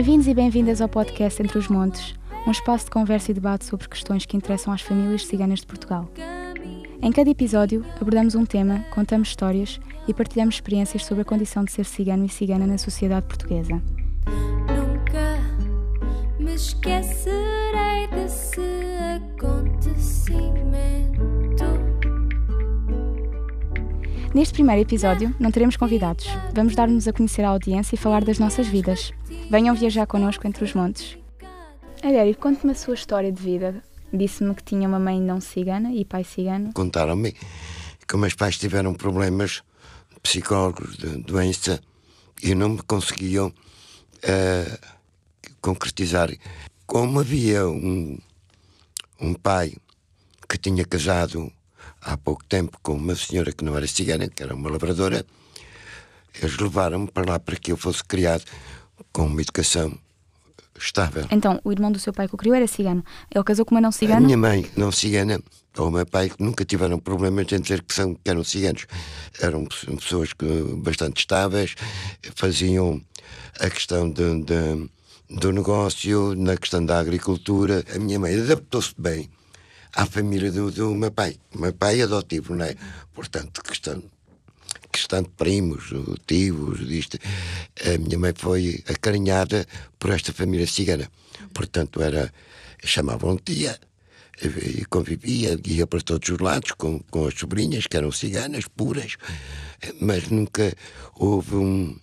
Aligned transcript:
Bem-vindos 0.00 0.26
e 0.28 0.32
bem-vindas 0.32 0.80
ao 0.80 0.88
podcast 0.88 1.42
Entre 1.42 1.58
os 1.58 1.68
Montes, 1.68 2.14
um 2.46 2.50
espaço 2.50 2.86
de 2.86 2.90
conversa 2.90 3.32
e 3.32 3.34
debate 3.34 3.66
sobre 3.66 3.86
questões 3.86 4.24
que 4.24 4.34
interessam 4.34 4.72
às 4.72 4.80
famílias 4.80 5.26
ciganas 5.26 5.60
de 5.60 5.66
Portugal. 5.66 6.10
Em 7.02 7.12
cada 7.12 7.28
episódio, 7.28 7.84
abordamos 8.00 8.34
um 8.34 8.46
tema, 8.46 8.82
contamos 8.94 9.28
histórias 9.28 9.78
e 10.08 10.14
partilhamos 10.14 10.54
experiências 10.54 11.04
sobre 11.04 11.20
a 11.20 11.24
condição 11.26 11.62
de 11.64 11.72
ser 11.72 11.84
cigano 11.84 12.24
e 12.24 12.30
cigana 12.30 12.66
na 12.66 12.78
sociedade 12.78 13.26
portuguesa. 13.26 13.74
Nunca 14.70 15.38
me 16.38 16.54
esquecerei 16.54 18.06
desse 18.10 18.62
acontecimento. 19.36 20.80
Neste 24.32 24.54
primeiro 24.54 24.80
episódio, 24.80 25.34
não 25.38 25.50
teremos 25.50 25.76
convidados. 25.76 26.26
Vamos 26.54 26.74
dar-nos 26.74 27.06
a 27.06 27.12
conhecer 27.12 27.42
à 27.42 27.50
audiência 27.50 27.96
e 27.96 27.98
falar 27.98 28.24
das 28.24 28.38
nossas 28.38 28.66
vidas. 28.66 29.12
Venham 29.50 29.74
viajar 29.74 30.06
connosco 30.06 30.46
entre 30.46 30.62
os 30.62 30.74
montes. 30.74 31.18
Adério, 32.00 32.36
conte-me 32.36 32.70
a 32.70 32.74
sua 32.76 32.94
história 32.94 33.32
de 33.32 33.42
vida. 33.42 33.82
Disse-me 34.12 34.54
que 34.54 34.62
tinha 34.62 34.86
uma 34.86 35.00
mãe 35.00 35.20
não 35.20 35.40
cigana 35.40 35.92
e 35.92 36.04
pai 36.04 36.22
cigano. 36.22 36.72
Contaram-me 36.72 37.34
que 38.06 38.16
meus 38.16 38.34
pais 38.34 38.56
tiveram 38.56 38.94
problemas 38.94 39.64
psicólogos 40.22 40.96
de 40.96 41.16
doença 41.24 41.80
e 42.40 42.54
não 42.54 42.68
me 42.68 42.82
conseguiam 42.82 43.52
eh, 44.22 44.78
concretizar. 45.60 46.30
Como 46.86 47.18
havia 47.18 47.66
um, 47.66 48.16
um 49.20 49.34
pai 49.34 49.74
que 50.48 50.58
tinha 50.58 50.84
casado 50.84 51.52
há 52.00 52.16
pouco 52.16 52.44
tempo 52.44 52.78
com 52.80 52.92
uma 52.92 53.16
senhora 53.16 53.50
que 53.50 53.64
não 53.64 53.76
era 53.76 53.88
cigana, 53.88 54.28
que 54.28 54.44
era 54.44 54.54
uma 54.54 54.70
lavradora, 54.70 55.26
eles 56.40 56.56
levaram-me 56.56 57.10
para 57.10 57.32
lá 57.32 57.40
para 57.40 57.56
que 57.56 57.72
eu 57.72 57.76
fosse 57.76 58.04
criado 58.04 58.44
com 59.20 59.26
uma 59.26 59.42
educação 59.42 59.92
estável. 60.78 61.26
Então, 61.30 61.60
o 61.62 61.70
irmão 61.70 61.92
do 61.92 61.98
seu 61.98 62.10
pai 62.12 62.26
que 62.26 62.34
o 62.34 62.38
criou 62.38 62.54
era 62.56 62.66
cigano. 62.66 63.04
Ele 63.30 63.44
casou 63.44 63.64
com 63.66 63.74
uma 63.74 63.80
não 63.80 63.90
A 63.90 63.92
cigana? 63.92 64.20
minha 64.20 64.36
mãe, 64.36 64.64
não 64.76 64.90
cigana, 64.90 65.38
ou 65.76 65.88
o 65.88 65.90
meu 65.90 66.06
pai, 66.06 66.32
nunca 66.38 66.64
tiveram 66.64 66.98
problemas 66.98 67.52
em 67.52 67.60
dizer 67.60 67.82
que, 67.82 67.92
são, 67.94 68.14
que 68.14 68.30
eram 68.30 68.42
ciganos. 68.42 68.86
Eram 69.40 69.66
pe- 69.66 69.94
pessoas 69.96 70.32
que- 70.32 70.46
bastante 70.78 71.18
estáveis, 71.18 71.74
faziam 72.34 73.00
a 73.60 73.68
questão 73.68 74.10
de, 74.10 74.42
de- 74.42 74.90
do 75.28 75.52
negócio, 75.52 76.34
na 76.34 76.56
questão 76.56 76.84
da 76.84 76.98
agricultura. 76.98 77.84
A 77.94 77.98
minha 77.98 78.18
mãe 78.18 78.40
adaptou-se 78.40 78.94
bem 78.96 79.28
à 79.94 80.06
família 80.06 80.50
do, 80.50 80.70
do 80.70 80.94
meu 80.94 81.10
pai. 81.10 81.36
O 81.54 81.60
meu 81.60 81.74
pai 81.74 82.00
é 82.00 82.04
adotivo, 82.04 82.54
não 82.54 82.64
é? 82.64 82.74
Portanto, 83.12 83.62
questão, 83.62 84.02
questão 84.92 85.22
de 85.22 85.28
primos, 85.30 85.92
tios, 86.26 86.86
disto. 86.86 87.18
A 87.84 87.98
minha 87.98 88.18
mãe 88.18 88.32
foi 88.34 88.82
acarinhada 88.88 89.66
por 89.98 90.10
esta 90.10 90.32
família 90.32 90.66
cigana. 90.66 91.10
Portanto, 91.52 92.02
era, 92.02 92.32
chamavam 92.84 93.36
tia 93.36 93.78
e 94.42 94.84
convivia, 94.86 95.58
ia 95.66 95.86
para 95.86 96.00
todos 96.00 96.28
os 96.28 96.38
lados 96.38 96.72
com, 96.72 96.98
com 97.10 97.26
as 97.26 97.34
sobrinhas, 97.34 97.86
que 97.86 97.96
eram 97.96 98.10
ciganas 98.10 98.66
puras, 98.66 99.16
mas 100.00 100.28
nunca 100.28 100.74
houve 101.14 101.56
um, 101.56 101.96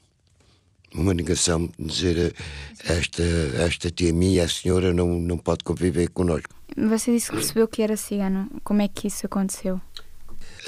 uma 0.93 1.13
negação 1.13 1.69
de 1.79 1.85
dizer 1.85 2.17
eh, 2.17 2.93
esta, 2.93 3.23
esta 3.23 3.89
tia 3.89 4.13
minha, 4.13 4.43
a 4.43 4.47
senhora, 4.47 4.93
não, 4.93 5.19
não 5.19 5.37
pode 5.37 5.63
conviver 5.63 6.09
connosco. 6.09 6.55
Você 6.75 7.11
disse 7.11 7.29
que 7.29 7.37
percebeu 7.37 7.67
que 7.67 7.81
era 7.81 7.97
cigano. 7.97 8.49
Como 8.63 8.81
é 8.81 8.87
que 8.87 9.07
isso 9.07 9.25
aconteceu? 9.25 9.81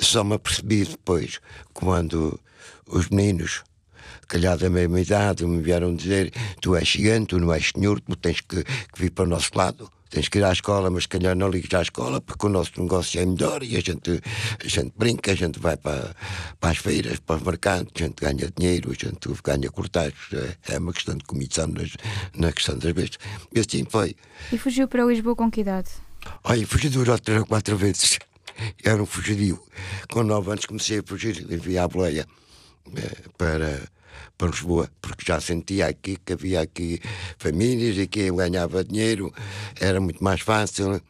Só 0.02 0.24
me 0.24 0.36
apercebi 0.36 0.86
depois, 0.86 1.40
quando 1.74 2.40
os 2.88 3.10
meninos, 3.10 3.64
calhar 4.28 4.58
da 4.58 4.70
mesma 4.70 5.02
idade, 5.02 5.46
me 5.46 5.62
vieram 5.62 5.96
dizer: 5.96 6.32
Tu 6.62 6.76
és 6.76 6.88
cigano, 6.88 7.26
tu 7.26 7.40
não 7.40 7.54
és 7.54 7.72
senhor, 7.74 8.00
tu 8.00 8.16
tens 8.16 8.42
que, 8.42 8.64
que 8.64 9.00
vir 9.00 9.12
para 9.12 9.26
o 9.26 9.28
nosso 9.28 9.52
lado. 9.56 9.90
Tens 10.10 10.28
que 10.28 10.40
ir 10.40 10.44
à 10.44 10.52
escola, 10.52 10.90
mas 10.90 11.06
calhar 11.06 11.36
não 11.36 11.50
ligues 11.50 11.72
à 11.72 11.84
escola 11.84 12.20
porque 12.20 12.48
o 12.48 12.50
nosso 12.50 12.72
negócio 12.82 13.22
é 13.22 13.26
melhor 13.26 13.62
e 13.62 13.78
a 13.78 13.80
gente, 13.80 14.20
a 14.64 14.68
gente 14.68 14.92
brinca, 14.98 15.32
a 15.32 15.36
gente 15.36 15.60
vai 15.60 15.78
para, 15.78 16.16
para 16.60 16.72
as 16.72 16.78
feiras, 16.78 17.20
para 17.20 17.36
os 17.36 17.44
mercados, 17.44 17.92
a 17.96 18.00
gente 18.00 18.16
ganha 18.20 18.52
dinheiro, 18.58 18.90
a 18.90 18.94
gente 18.94 19.30
ganha 19.44 19.70
cortados. 19.70 20.18
É, 20.34 20.74
é 20.74 20.80
uma 20.80 20.94
questão 20.94 21.16
de 21.16 21.24
comissão 21.26 21.68
nas, 21.68 21.92
na 22.36 22.52
questão 22.52 22.76
das 22.80 22.92
bestas. 22.92 23.20
E 23.54 23.60
assim 23.60 23.86
foi. 23.88 24.16
E 24.52 24.58
fugiu 24.58 24.88
para 24.88 25.06
Lisboa 25.06 25.36
com 25.36 25.52
que 25.52 25.62
idade? 25.62 25.90
Olha, 26.44 26.66
fugi 26.66 26.90
durou 26.90 27.18
três 27.20 27.40
ou 27.40 27.46
quatro 27.46 27.78
vezes. 27.78 28.18
Era 28.84 29.02
um 29.02 29.06
fugidio. 29.06 29.62
Com 30.12 30.24
nove 30.24 30.52
anos 30.52 30.66
comecei 30.66 31.00
a 31.00 31.04
fugir, 31.04 31.46
via 31.46 31.84
a 31.84 31.88
boleia 31.88 32.26
eh, 32.96 33.30
para, 33.38 33.90
para 34.38 34.50
Lisboa, 34.50 34.90
porque 35.02 35.26
já 35.26 35.40
sentia 35.40 35.88
aqui 35.88 36.18
que 36.18 36.34
havia 36.34 36.62
aqui 36.62 37.00
famílias 37.38 37.98
e 37.98 38.08
que 38.08 38.22
eu 38.22 38.36
ganhava 38.36 38.84
dinheiro, 38.84 39.34
era 39.80 40.00
muito 40.00 40.24
mais 40.24 40.42
fácil. 40.42 41.02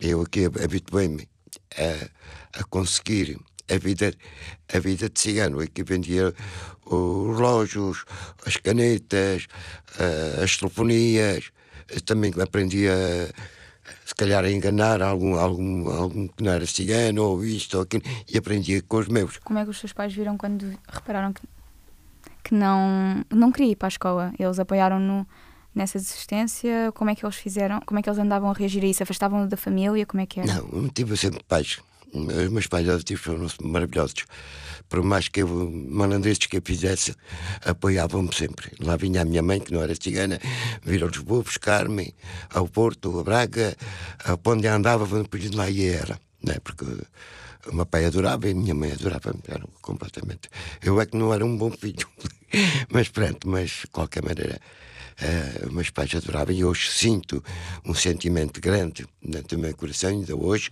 Eu 0.00 0.22
aqui 0.22 0.44
habituei-me 0.44 1.28
a, 1.76 2.60
a 2.60 2.64
conseguir 2.64 3.38
a 3.70 3.78
vida, 3.78 4.12
a 4.72 4.78
vida 4.78 5.08
de 5.08 5.20
cigano. 5.20 5.60
Aqui 5.60 5.82
vendia 5.82 6.34
os 6.86 7.36
relógios, 7.36 8.04
as 8.46 8.56
canetas, 8.56 9.46
eh, 9.98 10.42
as 10.42 10.56
telefonias, 10.56 11.50
também 12.04 12.32
aprendi 12.40 12.88
a 12.88 13.28
se 14.04 14.14
calhar 14.14 14.44
a 14.44 14.50
enganar 14.50 15.02
algum, 15.02 15.34
algum, 15.36 15.90
algum 15.90 16.28
que 16.28 16.42
não 16.42 16.52
era 16.52 16.66
cigano 16.66 17.22
ou 17.22 17.44
isto 17.44 17.76
ou 17.76 17.82
aquilo, 17.82 18.02
e 18.28 18.38
aprendia 18.38 18.82
com 18.82 18.98
os 18.98 19.08
meus. 19.08 19.38
Como 19.38 19.58
é 19.58 19.64
que 19.64 19.70
os 19.70 19.78
seus 19.78 19.92
pais 19.92 20.12
viram 20.12 20.36
quando 20.36 20.78
repararam 20.88 21.32
que, 21.32 21.42
que 22.44 22.54
não, 22.54 23.24
não 23.30 23.52
queria 23.52 23.72
ir 23.72 23.76
para 23.76 23.88
a 23.88 23.90
escola? 23.90 24.32
Eles 24.38 24.58
apoiaram-no 24.58 25.26
nessa 25.74 25.98
desistência? 25.98 26.92
Como 26.94 27.10
é 27.10 27.14
que 27.14 27.24
eles 27.24 27.36
fizeram? 27.36 27.80
Como 27.86 27.98
é 27.98 28.02
que 28.02 28.08
eles 28.08 28.18
andavam 28.18 28.50
a 28.50 28.52
reagir 28.52 28.82
a 28.82 28.86
isso? 28.86 29.02
Afastavam-no 29.02 29.48
da 29.48 29.56
família? 29.56 30.04
Como 30.04 30.20
é 30.20 30.26
que 30.26 30.40
era? 30.40 30.54
Não, 30.54 30.82
eu 30.82 30.88
tive 30.90 31.16
sempre 31.16 31.42
pais. 31.44 31.78
Os 32.12 32.50
meus 32.50 32.66
pais 32.66 32.88
adotivos 32.88 33.22
foram 33.22 33.46
maravilhosos. 33.62 34.24
Por 34.88 35.02
mais 35.02 35.28
que 35.28 35.42
eu, 35.42 35.48
malandretes 35.70 36.46
que 36.46 36.56
eu 36.56 36.62
fizesse, 36.64 37.14
apoiavam-me 37.62 38.34
sempre. 38.34 38.72
Lá 38.80 38.96
vinha 38.96 39.20
a 39.20 39.24
minha 39.24 39.42
mãe, 39.42 39.60
que 39.60 39.72
não 39.72 39.82
era 39.82 39.94
cigana, 39.94 40.40
vir 40.82 41.04
a 41.04 41.06
Lisboa 41.06 41.42
buscar-me, 41.42 42.14
ao 42.50 42.66
Porto, 42.66 43.20
a 43.20 43.22
Braga, 43.22 43.76
a 44.24 44.38
onde 44.50 44.66
andava, 44.66 45.06
de 45.06 45.56
lá 45.56 45.68
ia 45.68 45.96
era. 45.96 46.20
Né? 46.42 46.56
Porque 46.64 46.86
o 47.66 47.74
meu 47.74 47.84
pai 47.84 48.06
adorava 48.06 48.48
e 48.48 48.52
a 48.52 48.54
minha 48.54 48.74
mãe 48.74 48.92
adorava-me, 48.92 49.42
completamente. 49.82 50.48
Eu 50.82 50.98
é 51.00 51.04
que 51.04 51.16
não 51.16 51.34
era 51.34 51.44
um 51.44 51.56
bom 51.56 51.70
filho, 51.70 52.08
mas 52.90 53.08
pronto, 53.08 53.46
mas 53.46 53.70
de 53.70 53.86
qualquer 53.88 54.22
maneira. 54.22 54.58
Os 55.66 55.72
meus 55.72 55.90
pais 55.90 56.14
adoravam 56.14 56.54
e 56.54 56.64
hoje 56.64 56.92
sinto 56.92 57.42
um 57.84 57.92
sentimento 57.92 58.60
grande 58.60 59.04
dentro 59.20 59.56
do 59.56 59.60
meu 59.60 59.74
coração, 59.74 60.10
ainda 60.10 60.36
hoje, 60.36 60.70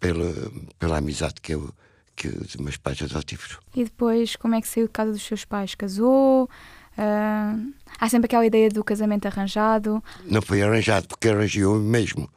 pela, 0.00 0.32
pela 0.78 0.98
amizade 0.98 1.34
que 1.40 1.54
eu 1.54 1.72
que 2.14 2.28
os 2.28 2.56
meus 2.56 2.76
pais 2.76 3.00
adotivos. 3.00 3.58
E 3.74 3.84
depois, 3.84 4.36
como 4.36 4.54
é 4.54 4.60
que 4.60 4.68
saiu 4.68 4.86
de 4.86 4.92
casa 4.92 5.10
dos 5.12 5.22
seus 5.22 5.46
pais? 5.46 5.74
Casou? 5.74 6.48
Ah, 6.96 7.56
há 7.98 8.08
sempre 8.08 8.26
aquela 8.26 8.44
ideia 8.44 8.68
do 8.68 8.84
casamento 8.84 9.26
arranjado. 9.26 10.02
Não 10.26 10.42
foi 10.42 10.60
arranjado, 10.62 11.08
porque 11.08 11.30
arranjei 11.30 11.64
eu 11.64 11.74
mesmo. 11.76 12.28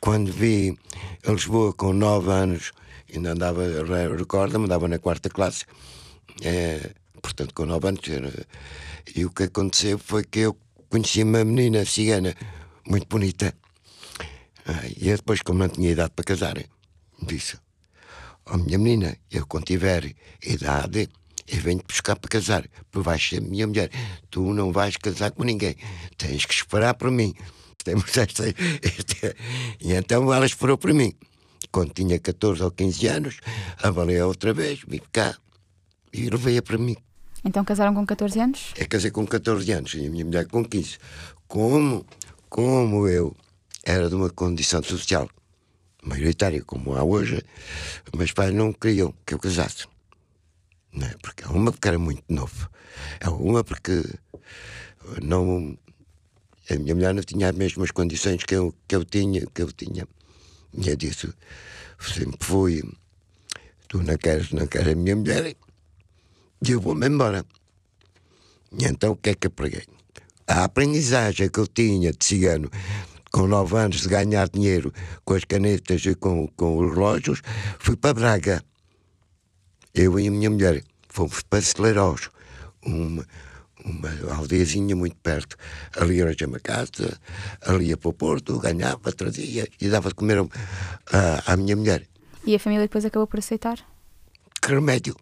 Quando 0.00 0.32
vi 0.32 0.76
a 1.26 1.32
Lisboa 1.32 1.74
com 1.74 1.92
nove 1.92 2.30
anos, 2.30 2.72
ainda 3.14 3.32
andava, 3.32 3.62
recorda-me, 4.16 4.64
andava 4.64 4.88
na 4.88 4.98
quarta 4.98 5.28
classe, 5.28 5.66
eh, 6.42 6.90
portanto 7.20 7.52
com 7.52 7.66
nove 7.66 7.88
anos, 7.88 8.08
era- 8.08 8.46
e 9.14 9.26
o 9.26 9.30
que 9.30 9.42
aconteceu 9.44 9.98
foi 9.98 10.24
que 10.24 10.40
eu 10.40 10.56
conheci 10.88 11.22
uma 11.22 11.44
menina 11.44 11.84
cigana, 11.84 12.34
muito 12.88 13.06
bonita, 13.06 13.54
Ah, 14.66 14.86
e 14.96 15.08
eu 15.08 15.16
depois, 15.16 15.42
como 15.42 15.58
não 15.58 15.68
tinha 15.68 15.90
idade 15.90 16.12
para 16.14 16.24
casar, 16.24 16.54
disse: 17.26 17.56
Ó 18.46 18.56
minha 18.56 18.78
menina, 18.78 19.16
eu 19.30 19.46
quando 19.46 19.64
tiver 19.64 20.14
idade, 20.44 21.08
eu 21.46 21.60
venho-te 21.60 21.86
buscar 21.86 22.16
para 22.16 22.28
casar, 22.30 22.66
tu 22.90 23.02
vais 23.02 23.22
ser 23.22 23.40
minha 23.40 23.66
mulher. 23.66 23.90
Tu 24.30 24.52
não 24.54 24.72
vais 24.72 24.96
casar 24.96 25.30
com 25.32 25.44
ninguém, 25.44 25.76
tens 26.16 26.44
que 26.44 26.54
esperar 26.54 26.94
por 26.94 27.10
mim. 27.10 27.34
Temos 27.84 28.16
esta, 28.16 28.44
esta- 28.48 29.34
E 29.80 29.92
então 29.94 30.32
ela 30.32 30.44
esperou 30.46 30.76
por 30.76 30.92
mim. 30.92 31.14
Quando 31.72 31.92
tinha 31.92 32.18
14 32.18 32.62
ou 32.62 32.70
15 32.70 33.06
anos, 33.06 33.40
avaliei 33.82 34.20
outra 34.22 34.52
vez, 34.52 34.80
vim 34.86 35.00
cá 35.12 35.36
e 36.12 36.28
levei-a 36.28 36.60
para 36.62 36.76
mim. 36.76 36.96
Então 37.44 37.64
casaram 37.64 37.94
com 37.94 38.04
14 38.04 38.38
anos? 38.40 38.60
Eu 38.76 38.86
casei 38.88 39.10
com 39.10 39.24
14 39.26 39.70
anos 39.72 39.94
e 39.94 40.04
a 40.06 40.10
minha 40.10 40.24
mulher 40.24 40.46
com 40.46 40.62
15. 40.64 40.98
Como, 41.48 42.04
como 42.50 43.08
eu 43.08 43.34
era 43.84 44.08
de 44.08 44.14
uma 44.14 44.28
condição 44.30 44.82
social 44.82 45.28
maioritária 46.02 46.62
como 46.64 46.94
há 46.94 47.02
hoje, 47.02 47.42
meus 48.16 48.32
pais 48.32 48.54
não 48.54 48.72
queriam 48.72 49.14
que 49.24 49.34
eu 49.34 49.38
casasse. 49.38 49.86
Não 50.92 51.06
é? 51.06 51.14
Porque 51.22 51.44
uma 51.46 51.70
porque 51.70 51.88
era 51.88 51.98
muito 51.98 52.24
novo. 52.28 52.68
É 53.20 53.28
uma 53.28 53.62
porque 53.62 54.02
não 55.22 55.76
a 56.68 56.74
minha 56.76 56.94
mulher 56.94 57.14
não 57.14 57.22
tinha 57.22 57.48
as 57.48 57.56
mesmas 57.56 57.90
condições 57.90 58.44
que 58.44 58.54
eu, 58.54 58.74
que 58.86 58.94
eu 58.94 59.04
tinha, 59.04 59.44
que 59.46 59.62
eu 59.62 59.72
tinha. 59.72 60.06
E 60.72 60.88
eu 60.88 60.96
disse, 60.96 61.32
sempre 62.00 62.38
fui, 62.40 62.82
tu 63.88 64.02
não 64.02 64.16
queres, 64.16 64.52
não 64.52 64.66
queres 64.68 64.92
a 64.92 64.94
minha 64.94 65.16
mulher, 65.16 65.56
e 66.64 66.70
eu 66.70 66.80
vou-me 66.80 67.08
embora. 67.08 67.44
E 68.72 68.84
então 68.84 69.12
o 69.12 69.16
que 69.16 69.30
é 69.30 69.34
que 69.34 69.48
eu 69.48 69.50
preguei? 69.50 69.84
a 70.50 70.64
aprendizagem 70.64 71.48
que 71.48 71.60
eu 71.60 71.66
tinha 71.66 72.10
de 72.12 72.24
cigano 72.24 72.68
com 73.32 73.46
nove 73.46 73.76
anos 73.76 74.00
de 74.00 74.08
ganhar 74.08 74.48
dinheiro 74.48 74.92
com 75.24 75.34
as 75.34 75.44
canetas 75.44 76.04
e 76.04 76.14
com, 76.14 76.48
com 76.48 76.78
os 76.78 76.94
relógios, 76.94 77.42
fui 77.78 77.96
para 77.96 78.14
Braga. 78.14 78.62
Eu 79.94 80.18
e 80.18 80.28
a 80.28 80.30
minha 80.30 80.50
mulher 80.50 80.82
fomos 81.08 81.42
para 81.42 81.60
Celeirós, 81.60 82.30
uma, 82.84 83.26
uma 83.84 84.34
aldeiazinha 84.34 84.94
muito 84.94 85.16
perto. 85.16 85.56
Ali 85.96 86.20
era 86.20 86.34
uma 86.46 86.60
casa, 86.60 87.18
ali 87.62 87.86
ia 87.86 87.96
para 87.96 88.10
o 88.10 88.12
Porto, 88.12 88.58
ganhava, 88.58 89.12
trazia 89.12 89.68
e 89.80 89.88
dava 89.88 90.08
de 90.08 90.14
comer 90.14 90.38
à, 91.12 91.52
à 91.52 91.56
minha 91.56 91.76
mulher. 91.76 92.06
E 92.44 92.54
a 92.54 92.58
família 92.58 92.84
depois 92.84 93.04
acabou 93.04 93.26
por 93.26 93.38
aceitar? 93.38 93.78
Que 94.62 94.72
remédio! 94.72 95.16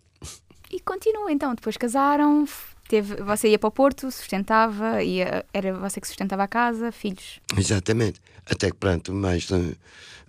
E 0.71 0.81
continua 0.81 1.33
então, 1.33 1.55
depois 1.55 1.77
casaram, 1.77 2.47
teve, 2.89 3.17
você 3.23 3.49
ia 3.49 3.59
para 3.59 3.69
o 3.69 3.71
Porto, 3.71 4.11
sustentava, 4.11 5.03
ia, 5.03 5.45
era 5.53 5.73
você 5.75 6.01
que 6.01 6.07
sustentava 6.07 6.43
a 6.45 6.49
casa, 6.49 6.91
filhos. 6.91 7.41
Exatamente. 7.57 8.21
Até 8.47 8.71
que, 8.71 8.77
pronto, 8.77 9.13
mais, 9.13 9.49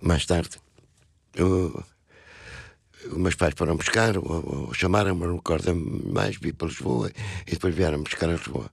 mais 0.00 0.26
tarde, 0.26 0.50
eu- 1.34 1.82
os 3.10 3.16
meus 3.16 3.34
pais 3.34 3.54
foram 3.56 3.76
buscar, 3.76 4.16
ou, 4.18 4.66
ou 4.68 4.74
chamaram-me, 4.74 5.26
não 5.26 5.36
recordo 5.36 5.74
mais, 5.74 6.36
vi 6.36 6.52
para 6.52 6.68
Lisboa 6.68 7.10
e 7.46 7.50
depois 7.52 7.74
vieram 7.74 8.02
buscar 8.02 8.28
a 8.28 8.32
Lisboa. 8.32 8.70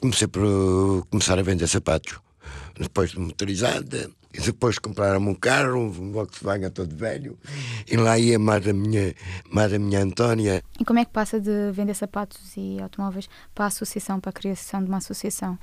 Comecei 0.00 0.28
por 0.28 1.06
começar 1.10 1.38
a 1.38 1.42
vender 1.42 1.66
sapatos, 1.66 2.20
depois 2.78 3.10
de 3.10 3.18
motorizada, 3.20 4.10
e 4.32 4.40
depois 4.40 4.78
compraram-me 4.78 5.28
um 5.28 5.34
carro, 5.34 5.78
um 5.78 6.12
Volkswagen 6.12 6.70
todo 6.70 6.94
velho, 6.94 7.38
e 7.90 7.96
lá 7.96 8.18
ia 8.18 8.38
mais 8.38 8.66
a 8.66 8.72
minha, 8.72 9.14
mais 9.50 9.72
a 9.72 9.78
minha 9.78 10.00
Antónia. 10.02 10.62
E 10.80 10.84
como 10.84 10.98
é 10.98 11.04
que 11.04 11.12
passa 11.12 11.40
de 11.40 11.70
vender 11.72 11.94
sapatos 11.94 12.40
e 12.56 12.78
automóveis 12.82 13.28
para 13.54 13.66
a 13.66 13.68
associação, 13.68 14.18
para 14.20 14.30
a 14.30 14.32
criação 14.32 14.82
de 14.82 14.88
uma 14.88 14.98
associação? 14.98 15.58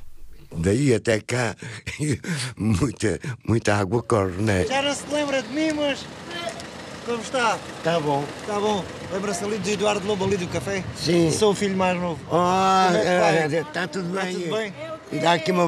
Daí 0.57 0.93
até 0.93 1.19
cá, 1.21 1.55
muita, 2.57 3.19
muita 3.47 3.75
água 3.75 4.03
corre, 4.03 4.41
né? 4.41 4.65
Já 4.65 4.81
não 4.81 4.93
se 4.93 5.05
lembra 5.11 5.41
de 5.41 5.49
mim, 5.49 5.71
mas. 5.73 6.05
Como 7.05 7.19
está? 7.21 7.57
Tá 7.83 7.99
bom. 7.99 8.23
Está 8.41 8.59
bom. 8.59 8.85
Lembra-se 9.11 9.43
ali 9.43 9.57
de 9.57 9.71
Eduardo 9.71 10.05
Lobo 10.05 10.23
ali 10.23 10.37
do 10.37 10.47
café? 10.47 10.83
Sim. 10.95 11.31
Sou 11.31 11.51
o 11.51 11.55
filho 11.55 11.75
mais 11.75 11.99
novo. 11.99 12.19
Ah, 12.31 12.89
Como 12.91 12.97
é 12.99 13.01
que 13.01 13.47
vai? 13.49 13.61
está 13.61 13.87
tudo 13.87 14.09
Está 14.09 14.21
bem. 14.25 14.33
tudo 14.39 14.51
bem? 14.55 14.73
E 15.11 15.19
dá 15.19 15.33
aqui 15.33 15.51
uma, 15.51 15.65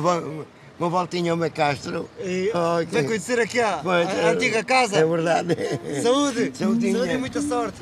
uma 0.79 0.89
voltinha 0.89 1.31
ao 1.31 1.37
meu 1.37 1.49
Castro. 1.51 2.09
E 2.19 2.51
Oh, 2.53 2.77
vem 2.77 2.87
que- 2.87 3.03
conhecer 3.07 3.39
aqui 3.39 3.59
a, 3.59 3.77
Pois, 3.77 4.07
a 4.07 4.11
é- 4.11 4.29
antiga 4.31 4.63
casa. 4.63 4.97
É 4.97 5.05
verdade. 5.05 5.55
Saúde! 6.01 6.51
Saudinha. 6.53 6.97
Saúde 6.97 7.13
e 7.13 7.17
muita 7.17 7.41
sorte. 7.41 7.81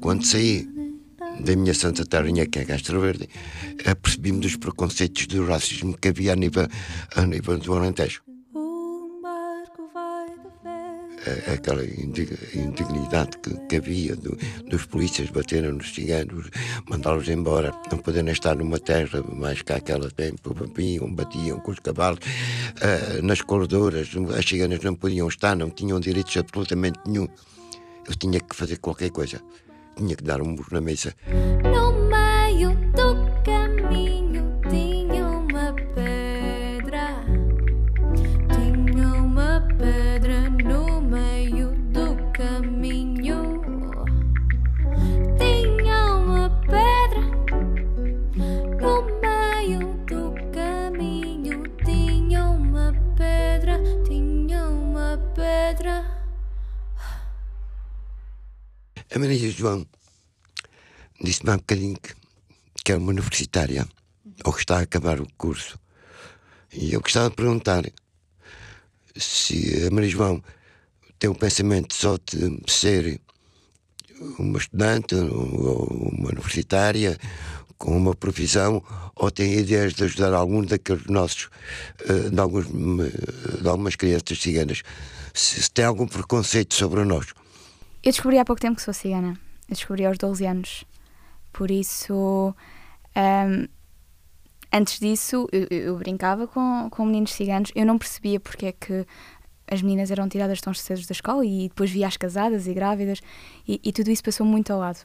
Quando 0.00 0.24
saí 0.24 0.68
da 1.40 1.56
minha 1.56 1.74
Santa 1.74 2.04
Terrinha, 2.04 2.46
que 2.46 2.58
é 2.60 2.64
Castro 2.64 3.00
Verde, 3.00 3.28
apercebi-me 3.84 4.40
dos 4.40 4.56
preconceitos 4.56 5.26
do 5.26 5.44
racismo 5.44 5.96
que 5.96 6.08
havia 6.08 6.32
a 6.32 6.36
nível, 6.36 6.66
a 7.16 7.26
nível 7.26 7.58
do 7.58 7.74
Alentejo. 7.74 8.22
Aquela 11.52 11.84
indi- 11.84 12.28
indignidade 12.54 13.38
que, 13.38 13.54
que 13.68 13.76
havia 13.76 14.14
do- 14.16 14.36
dos 14.68 14.84
polícias 14.86 15.30
baterem 15.30 15.72
nos 15.72 15.94
ciganos, 15.94 16.50
mandá-los 16.88 17.28
embora, 17.28 17.72
não 17.90 17.98
poderem 17.98 18.32
estar 18.32 18.54
numa 18.56 18.78
terra 18.78 19.22
mais 19.22 19.62
que 19.62 19.72
aquela 19.72 20.10
tempo, 20.10 20.52
batiam, 20.54 21.12
batiam 21.14 21.58
com 21.60 21.70
os 21.72 21.78
cavalos, 21.78 22.20
ah, 22.82 23.22
nas 23.22 23.40
corredoras, 23.40 24.08
as 24.38 24.44
ciganas 24.44 24.80
não 24.82 24.94
podiam 24.94 25.28
estar, 25.28 25.56
não 25.56 25.70
tinham 25.70 25.98
direitos 25.98 26.36
absolutamente 26.36 26.98
nenhum. 27.06 27.28
Eu 28.06 28.14
tinha 28.16 28.38
que 28.40 28.54
fazer 28.54 28.76
qualquer 28.78 29.10
coisa, 29.10 29.40
tinha 29.96 30.14
que 30.14 30.22
dar 30.24 30.42
um 30.42 30.46
murro 30.46 30.68
na 30.72 30.80
mesa. 30.80 31.14
João 59.56 59.86
disse-me 61.20 61.50
há 61.50 61.56
bocadinho 61.56 61.96
que, 61.96 62.14
que 62.84 62.92
é 62.92 62.96
uma 62.96 63.10
universitária, 63.10 63.86
ou 64.44 64.52
que 64.52 64.60
está 64.60 64.78
a 64.78 64.82
acabar 64.82 65.20
o 65.20 65.26
curso. 65.36 65.78
E 66.72 66.92
eu 66.92 67.00
gostava 67.00 67.30
de 67.30 67.36
perguntar 67.36 67.84
se 69.16 69.86
a 69.86 69.90
Maria 69.90 70.10
João 70.10 70.42
tem 71.18 71.30
o 71.30 71.34
pensamento 71.34 71.94
só 71.94 72.16
de 72.16 72.60
ser 72.66 73.20
uma 74.38 74.58
estudante 74.58 75.14
ou 75.14 75.86
uma 76.12 76.28
universitária 76.30 77.18
com 77.78 77.96
uma 77.96 78.14
profissão 78.14 78.82
ou 79.14 79.30
tem 79.30 79.54
ideias 79.58 79.94
de 79.94 80.04
ajudar 80.04 80.32
algum 80.32 80.64
daqueles 80.64 81.06
nossos, 81.06 81.48
eh, 82.08 82.30
de, 82.30 82.40
alguns, 82.40 82.66
de 82.66 83.68
algumas 83.68 83.94
crianças 83.94 84.38
ciganas. 84.40 84.82
Se, 85.32 85.62
se 85.62 85.70
tem 85.70 85.84
algum 85.84 86.06
preconceito 86.06 86.74
sobre 86.74 87.04
nós. 87.04 87.26
Eu 88.02 88.12
descobri 88.12 88.38
há 88.38 88.44
pouco 88.44 88.60
tempo 88.60 88.76
que 88.76 88.82
sou 88.82 88.94
cigana. 88.94 89.38
Descobri 89.68 90.04
aos 90.04 90.18
12 90.18 90.46
anos. 90.46 90.84
Por 91.52 91.70
isso, 91.70 92.54
ahm, 93.14 93.66
antes 94.72 94.98
disso, 94.98 95.48
eu- 95.52 95.66
eu 95.70 95.96
brincava 95.98 96.46
com, 96.46 96.88
com 96.90 97.04
meninos 97.06 97.32
ciganos. 97.32 97.70
Eu 97.74 97.86
não 97.86 97.98
percebia 97.98 98.40
porque 98.40 98.66
é 98.66 98.72
que 98.72 99.06
as 99.70 99.80
meninas 99.80 100.10
eram 100.10 100.28
tiradas 100.28 100.60
tão 100.60 100.74
cedo 100.74 101.06
da 101.06 101.12
escola 101.12 101.44
e 101.44 101.68
depois 101.68 101.90
via 101.90 102.06
as 102.06 102.16
casadas 102.16 102.66
e 102.66 102.74
grávidas 102.74 103.20
e, 103.66 103.80
e 103.82 103.92
tudo 103.92 104.10
isso 104.10 104.22
passou 104.22 104.44
muito 104.46 104.72
ao 104.72 104.78
lado. 104.80 104.98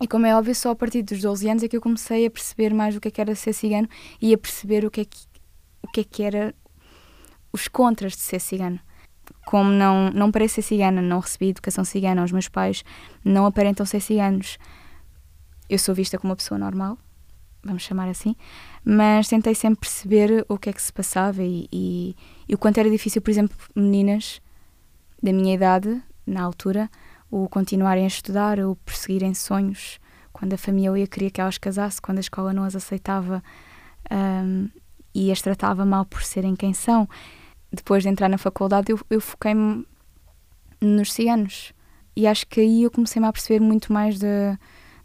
E 0.00 0.06
como 0.06 0.26
é 0.26 0.36
óbvio, 0.36 0.54
só 0.54 0.70
a 0.70 0.76
partir 0.76 1.02
dos 1.02 1.20
12 1.20 1.48
anos 1.48 1.62
é 1.62 1.68
que 1.68 1.76
eu 1.76 1.80
comecei 1.80 2.26
a 2.26 2.30
perceber 2.30 2.72
mais 2.74 2.94
o 2.94 3.00
que 3.00 3.08
é 3.08 3.10
que 3.10 3.20
era 3.20 3.34
ser 3.34 3.52
cigano 3.52 3.88
e 4.20 4.32
a 4.34 4.38
perceber 4.38 4.84
o 4.84 4.90
que 4.90 5.00
é 5.00 5.04
que, 5.06 5.18
o 5.82 5.88
que, 5.88 6.00
é 6.00 6.04
que 6.04 6.22
era 6.22 6.54
os 7.52 7.66
contras 7.66 8.12
de 8.12 8.20
ser 8.20 8.40
cigano 8.40 8.78
como 9.48 9.70
não, 9.70 10.10
não 10.10 10.30
pareço 10.30 10.56
ser 10.56 10.62
cigana, 10.62 11.00
não 11.00 11.20
recebi 11.20 11.48
educação 11.48 11.82
cigana, 11.82 12.22
os 12.22 12.30
meus 12.30 12.48
pais 12.48 12.84
não 13.24 13.46
aparentam 13.46 13.86
ser 13.86 13.98
ciganos. 13.98 14.58
Eu 15.70 15.78
sou 15.78 15.94
vista 15.94 16.18
como 16.18 16.32
uma 16.32 16.36
pessoa 16.36 16.58
normal, 16.58 16.98
vamos 17.64 17.82
chamar 17.82 18.10
assim, 18.10 18.36
mas 18.84 19.26
tentei 19.26 19.54
sempre 19.54 19.80
perceber 19.80 20.44
o 20.50 20.58
que 20.58 20.68
é 20.68 20.72
que 20.74 20.82
se 20.82 20.92
passava 20.92 21.42
e, 21.42 21.66
e, 21.72 22.14
e 22.46 22.54
o 22.54 22.58
quanto 22.58 22.76
era 22.76 22.90
difícil, 22.90 23.22
por 23.22 23.30
exemplo, 23.30 23.56
meninas 23.74 24.42
da 25.22 25.32
minha 25.32 25.54
idade, 25.54 25.98
na 26.26 26.42
altura, 26.42 26.90
o 27.30 27.48
continuarem 27.48 28.04
a 28.04 28.08
estudar, 28.08 28.60
o 28.60 28.76
perseguirem 28.76 29.32
sonhos, 29.32 29.98
quando 30.30 30.52
a 30.52 30.58
família 30.58 31.06
queria 31.06 31.30
que 31.30 31.40
elas 31.40 31.56
casassem, 31.56 32.02
quando 32.02 32.18
a 32.18 32.20
escola 32.20 32.52
não 32.52 32.64
as 32.64 32.76
aceitava 32.76 33.42
hum, 34.12 34.68
e 35.14 35.32
as 35.32 35.40
tratava 35.40 35.86
mal 35.86 36.04
por 36.04 36.22
serem 36.22 36.54
quem 36.54 36.74
são 36.74 37.08
depois 37.72 38.02
de 38.02 38.08
entrar 38.08 38.28
na 38.28 38.38
faculdade, 38.38 38.92
eu, 38.92 39.00
eu 39.10 39.20
foquei-me 39.20 39.86
nos 40.80 41.12
ciganos. 41.12 41.72
E 42.16 42.26
acho 42.26 42.46
que 42.46 42.60
aí 42.60 42.82
eu 42.82 42.90
comecei-me 42.90 43.28
a 43.28 43.32
perceber 43.32 43.60
muito 43.60 43.92
mais 43.92 44.18
de, 44.18 44.58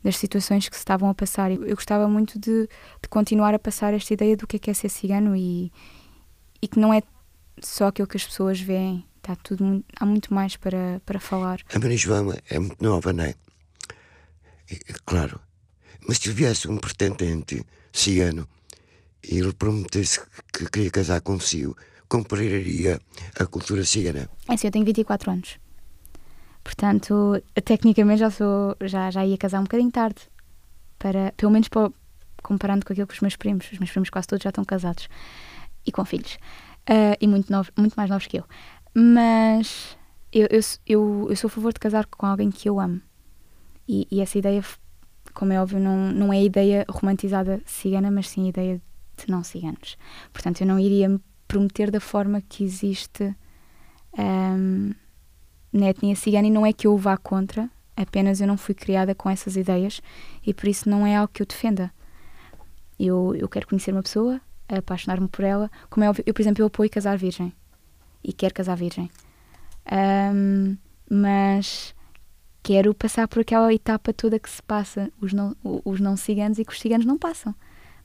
das 0.04 0.18
situações 0.18 0.68
que 0.68 0.76
se 0.76 0.82
estavam 0.82 1.10
a 1.10 1.14
passar. 1.14 1.52
Eu, 1.52 1.76
gostava 1.76 2.08
muito 2.08 2.40
de, 2.40 2.68
de 3.02 3.10
continuar 3.10 3.54
a 3.54 3.60
passar 3.60 3.94
esta 3.94 4.14
ideia 4.14 4.36
do 4.36 4.48
que 4.48 4.56
é, 4.56 4.60
que 4.60 4.72
é 4.72 4.74
ser 4.74 4.90
cigano 4.90 5.36
e, 5.36 5.72
e 6.62 6.68
que 6.68 6.80
não 6.80 6.94
é 6.94 7.02
só 7.62 7.88
aquilo 7.88 8.08
que 8.08 8.18
as 8.18 8.26
pessoas 8.26 8.60
veem. 8.60 9.06
Está 9.18 9.36
tudo, 9.36 9.84
há 9.98 10.06
muito 10.06 10.34
mais 10.34 10.58
para, 10.58 11.02
para 11.06 11.20
falar. 11.20 11.60
A 11.74 11.80
Maria 11.80 11.98
João 11.98 12.34
é 12.50 12.60
muito 12.60 12.84
nova, 12.84 13.14
não 13.14 13.24
é? 13.24 13.36
E, 14.70 14.76
Claro. 15.06 15.40
Mas 16.06 16.18
se 16.18 16.30
viesse 16.32 16.68
um 16.68 16.78
pretendente 16.78 17.66
cigano 17.94 18.48
e 19.24 19.38
ele 19.38 19.54
prometesse 19.54 20.20
que 20.52 20.70
queria 20.70 20.92
casar 20.92 21.22
consigo, 21.22 21.78
compraria 22.14 23.02
a 23.40 23.46
cultura 23.48 23.84
cigana. 23.84 24.30
É 24.48 24.54
assim, 24.54 24.68
eu 24.68 24.72
tenho 24.72 24.86
24 24.86 25.32
anos. 25.32 25.58
Portanto, 26.64 27.42
tecnicamente 27.66 28.20
já 28.20 28.30
sou 28.30 28.78
já, 28.84 29.10
já 29.10 29.26
ia 29.26 29.36
casar 29.36 29.60
um 29.60 29.64
bocadinho 29.64 29.90
tarde. 29.92 30.22
Para, 31.00 31.34
pelo 31.36 31.52
menos 31.52 31.70
para, 31.70 31.92
comparando 32.44 32.86
com 32.86 32.94
aquilo 32.94 33.08
que 33.08 33.16
os 33.16 33.20
meus 33.20 33.36
primos. 33.36 33.66
Os 33.72 33.80
meus 33.80 33.90
primos 33.90 34.12
quase 34.12 34.28
todos 34.28 34.44
já 34.44 34.50
estão 34.50 34.64
casados. 34.64 35.10
E 35.88 35.92
com 35.92 36.06
filhos. 36.06 36.38
Ah, 36.86 37.18
e 37.20 37.28
muito, 37.28 37.52
novos, 37.52 37.72
muito 37.76 37.96
mais 37.96 38.12
novos 38.12 38.28
que 38.28 38.38
eu. 38.38 38.46
Mas 38.94 39.98
eu, 40.32 40.48
eu, 40.52 40.62
eu, 40.86 41.28
eu 41.32 41.36
sou 41.36 41.48
a 41.48 41.52
favor 41.52 41.74
de 41.74 41.80
casar 41.80 42.06
com 42.06 42.28
alguém 42.28 42.52
que 42.52 42.70
eu 42.70 42.80
amo. 42.80 43.02
E, 43.88 44.08
e 44.12 44.22
essa 44.22 44.38
ideia, 44.38 44.64
como 45.34 45.52
é 45.52 45.60
óbvio, 45.60 45.80
não, 45.80 46.12
não 46.12 46.32
é 46.32 46.44
ideia 46.44 46.86
romantizada 46.88 47.60
cigana, 47.66 48.12
mas 48.12 48.30
sim 48.30 48.48
ideia 48.48 48.80
de 49.18 49.32
não 49.32 49.44
ciganos. 49.44 49.98
Portanto, 50.32 50.62
eu 50.62 50.68
não 50.68 50.80
iria 50.80 51.20
prometer 51.54 51.92
da 51.92 52.00
forma 52.00 52.42
que 52.42 52.64
existe 52.64 53.36
ahm, 54.18 54.92
na 55.72 55.90
etnia 55.90 56.16
cigana 56.16 56.48
e 56.48 56.52
não 56.52 56.66
é 56.66 56.74
que 56.74 56.88
eu 56.88 56.98
vá 56.98 57.16
contra 57.16 57.70
Apenas 57.96 58.42
eu 58.42 58.48
não 58.48 58.58
fui 58.58 58.74
criada 58.74 59.14
com 59.14 59.30
essas 59.30 59.56
ideias 59.56 60.02
e 60.46 60.54
por 60.54 60.68
isso 60.68 60.90
não 60.90 61.06
é 61.06 61.16
algo 61.16 61.32
que 61.32 61.42
eu 61.42 61.46
defenda. 61.46 61.92
Eu, 63.00 63.36
eu 63.36 63.48
quero 63.48 63.68
conhecer 63.68 63.92
uma 63.92 64.02
pessoa, 64.02 64.42
apaixonar-me 64.68 65.28
por 65.28 65.46
ela. 65.46 65.70
Como 65.90 66.04
é 66.04 66.10
óbvio, 66.10 66.24
eu, 66.26 66.34
por 66.34 66.42
exemplo, 66.42 66.62
eu 66.62 66.68
apoio 66.68 66.90
casar 66.90 67.18
virgem 67.18 67.54
e 68.24 68.34
quero 68.34 68.54
casar 68.54 68.76
virgem. 68.76 69.12
Ahm, 69.86 70.76
mas 71.10 71.94
quero 72.64 72.94
passar 72.96 73.28
por 73.28 73.42
aquela 73.42 73.72
etapa 73.74 74.12
toda 74.12 74.40
que 74.40 74.50
se 74.50 74.64
passa 74.64 75.12
os 75.22 75.32
não, 75.32 75.56
os 75.64 76.00
não 76.00 76.18
ciganos 76.18 76.58
e 76.58 76.66
que 76.66 76.72
os 76.72 76.80
ciganos 76.80 77.06
não 77.06 77.18
passam. 77.18 77.54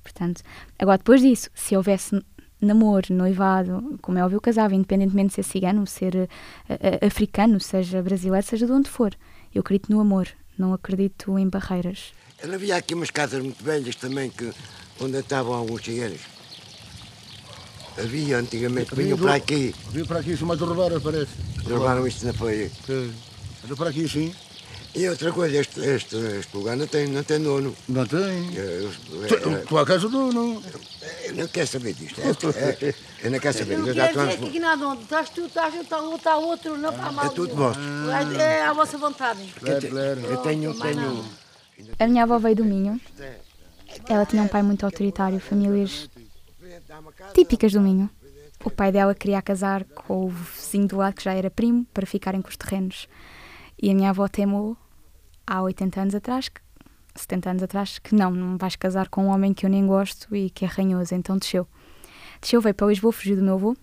Portanto, 0.03 0.43
agora 0.79 0.99
depois 0.99 1.23
disso, 1.23 1.49
se 1.55 1.77
houvesse 1.77 2.23
namoro, 2.61 3.15
noivado, 3.15 3.99
como 4.03 4.19
é 4.19 4.23
óbvio, 4.23 4.37
eu 4.37 4.41
casava, 4.41 4.75
independentemente 4.75 5.29
de 5.29 5.35
ser 5.35 5.43
cigano, 5.45 5.87
ser 5.87 6.15
eh, 6.17 6.29
eh, 6.69 7.07
africano, 7.07 7.61
seja 7.61 8.03
brasileiro, 8.03 8.47
seja 8.47 8.67
de 8.67 8.73
onde 8.73 8.89
for. 8.91 9.15
Eu 9.55 9.61
acredito 9.61 9.91
no 9.91 10.01
amor, 10.01 10.29
não 10.59 10.75
acredito 10.75 11.39
em 11.39 11.49
barreiras. 11.49 12.13
Ela 12.43 12.55
havia 12.55 12.77
aqui 12.77 12.95
umas 12.95 13.11
casas 13.11 13.43
muito 13.43 13.63
velhas 13.63 13.97
também, 13.97 14.31
que, 14.31 14.53
onde 15.01 15.19
estavam 15.19 15.55
alguns 15.55 15.83
ciganos. 15.85 16.21
Havia 17.97 18.39
antigamente, 18.39 18.95
vinham 18.95 19.19
para 19.19 19.35
aqui, 19.35 19.75
Vim 19.91 20.05
para 20.05 20.21
aqui, 20.21 20.33
isso 20.33 20.47
mais 20.47 20.61
roubaram, 20.61 21.01
parece. 21.01 21.33
levaram 21.67 22.07
isto 22.07 22.27
na 22.27 22.33
feia. 22.33 22.71
Sim. 22.87 23.13
Anda 23.65 23.75
para 23.77 23.91
aqui, 23.91 24.09
sim. 24.09 24.33
E 24.99 25.09
outra 25.09 25.31
coisa, 25.31 25.59
este, 25.59 25.79
este, 25.79 26.17
este 26.17 26.57
lugar 26.57 26.77
não 26.77 26.89
tem, 26.89 27.07
não 27.07 27.23
tem 27.23 27.41
dono. 27.41 27.73
Não 27.89 28.05
tem. 28.05 28.53
Eu, 28.57 28.91
Tu, 29.29 29.35
eu, 29.49 29.65
tu 29.65 29.79
a 29.79 29.87
casa 29.87 30.09
do 30.09 30.33
não. 30.33 30.61
eu 31.25 31.35
não 31.37 31.47
quero 31.47 31.69
saber 31.69 31.95
disto. 31.95 32.21
É, 32.21 32.87
é, 32.89 32.95
eu 33.23 33.31
não 33.31 33.39
quero 33.39 33.57
saber. 33.57 33.79
Não 33.79 33.87
Eu 33.87 33.95
já 33.95 34.09
quer 34.09 34.13
dizer 34.13 34.29
estou 34.31 34.43
que 34.43 34.49
aqui 34.49 34.59
nada 34.59 34.89
onde 34.89 35.03
estás 35.05 35.31
tu, 35.31 35.47
estás 35.47 35.73
tu, 35.73 35.83
está 35.83 36.15
está 36.17 36.37
outro, 36.37 36.77
não 36.77 36.93
para 36.93 37.13
mal. 37.13 37.27
É 37.27 37.29
tudo 37.29 37.55
vosso. 37.55 37.79
É, 38.41 38.43
é 38.43 38.65
à 38.65 38.73
vossa 38.73 38.99
vontade. 38.99 39.41
Claro, 39.61 39.89
claro. 39.89 40.21
Eu 40.21 40.37
tenho, 40.39 40.75
tenho, 40.75 41.25
A 42.01 42.09
minha 42.09 42.25
avó 42.25 42.37
veio 42.41 42.57
do 42.57 42.65
Minho. 42.65 43.01
Ela 44.09 44.27
tinha 44.27 44.43
um 44.43 44.49
pai 44.49 44.65
muito 44.65 44.85
autoritário, 44.85 45.39
famílias 45.39 46.11
típicas 47.35 47.71
do 47.73 47.81
Minho. 47.81 48.11
O 48.65 48.71
pai 48.71 48.91
dela 48.91 49.15
queria 49.15 49.41
casar 49.41 49.85
com 49.85 50.27
o 50.27 50.29
vizinho 50.29 50.89
do 50.89 50.97
lado, 50.97 51.15
que 51.15 51.23
já 51.23 51.35
era 51.35 51.49
primo, 51.49 51.87
para 51.95 52.05
ficarem 52.05 52.43
com 52.43 52.49
os 52.49 52.57
terrenos. 52.57 53.07
E 53.81 53.91
a 53.91 53.95
minha 53.95 54.11
avó 54.11 54.27
temou, 54.27 54.77
há 55.49 55.63
80 55.63 56.01
anos 56.01 56.15
atrás, 56.15 56.49
que- 56.49 56.61
70 57.15 57.51
anos 57.51 57.63
atrás, 57.63 57.99
que 57.99 58.15
não, 58.15 58.31
não 58.31 58.57
vais 58.59 58.77
casar 58.77 59.09
com 59.09 59.25
um 59.25 59.29
homem 59.29 59.55
que 59.55 59.65
eu 59.67 59.71
nem 59.71 59.87
gosto 59.87 60.35
e 60.37 60.51
que 60.51 60.65
é 60.65 60.69
ranhoso. 60.69 61.15
Então 61.15 61.37
desceu. 61.39 61.67
Desceu, 62.41 62.61
veio 62.61 62.75
para 62.75 62.87
Lisboa, 62.87 63.13
fugiu 63.13 63.37
do 63.37 63.43
meu 63.43 63.55
avô 63.55 63.77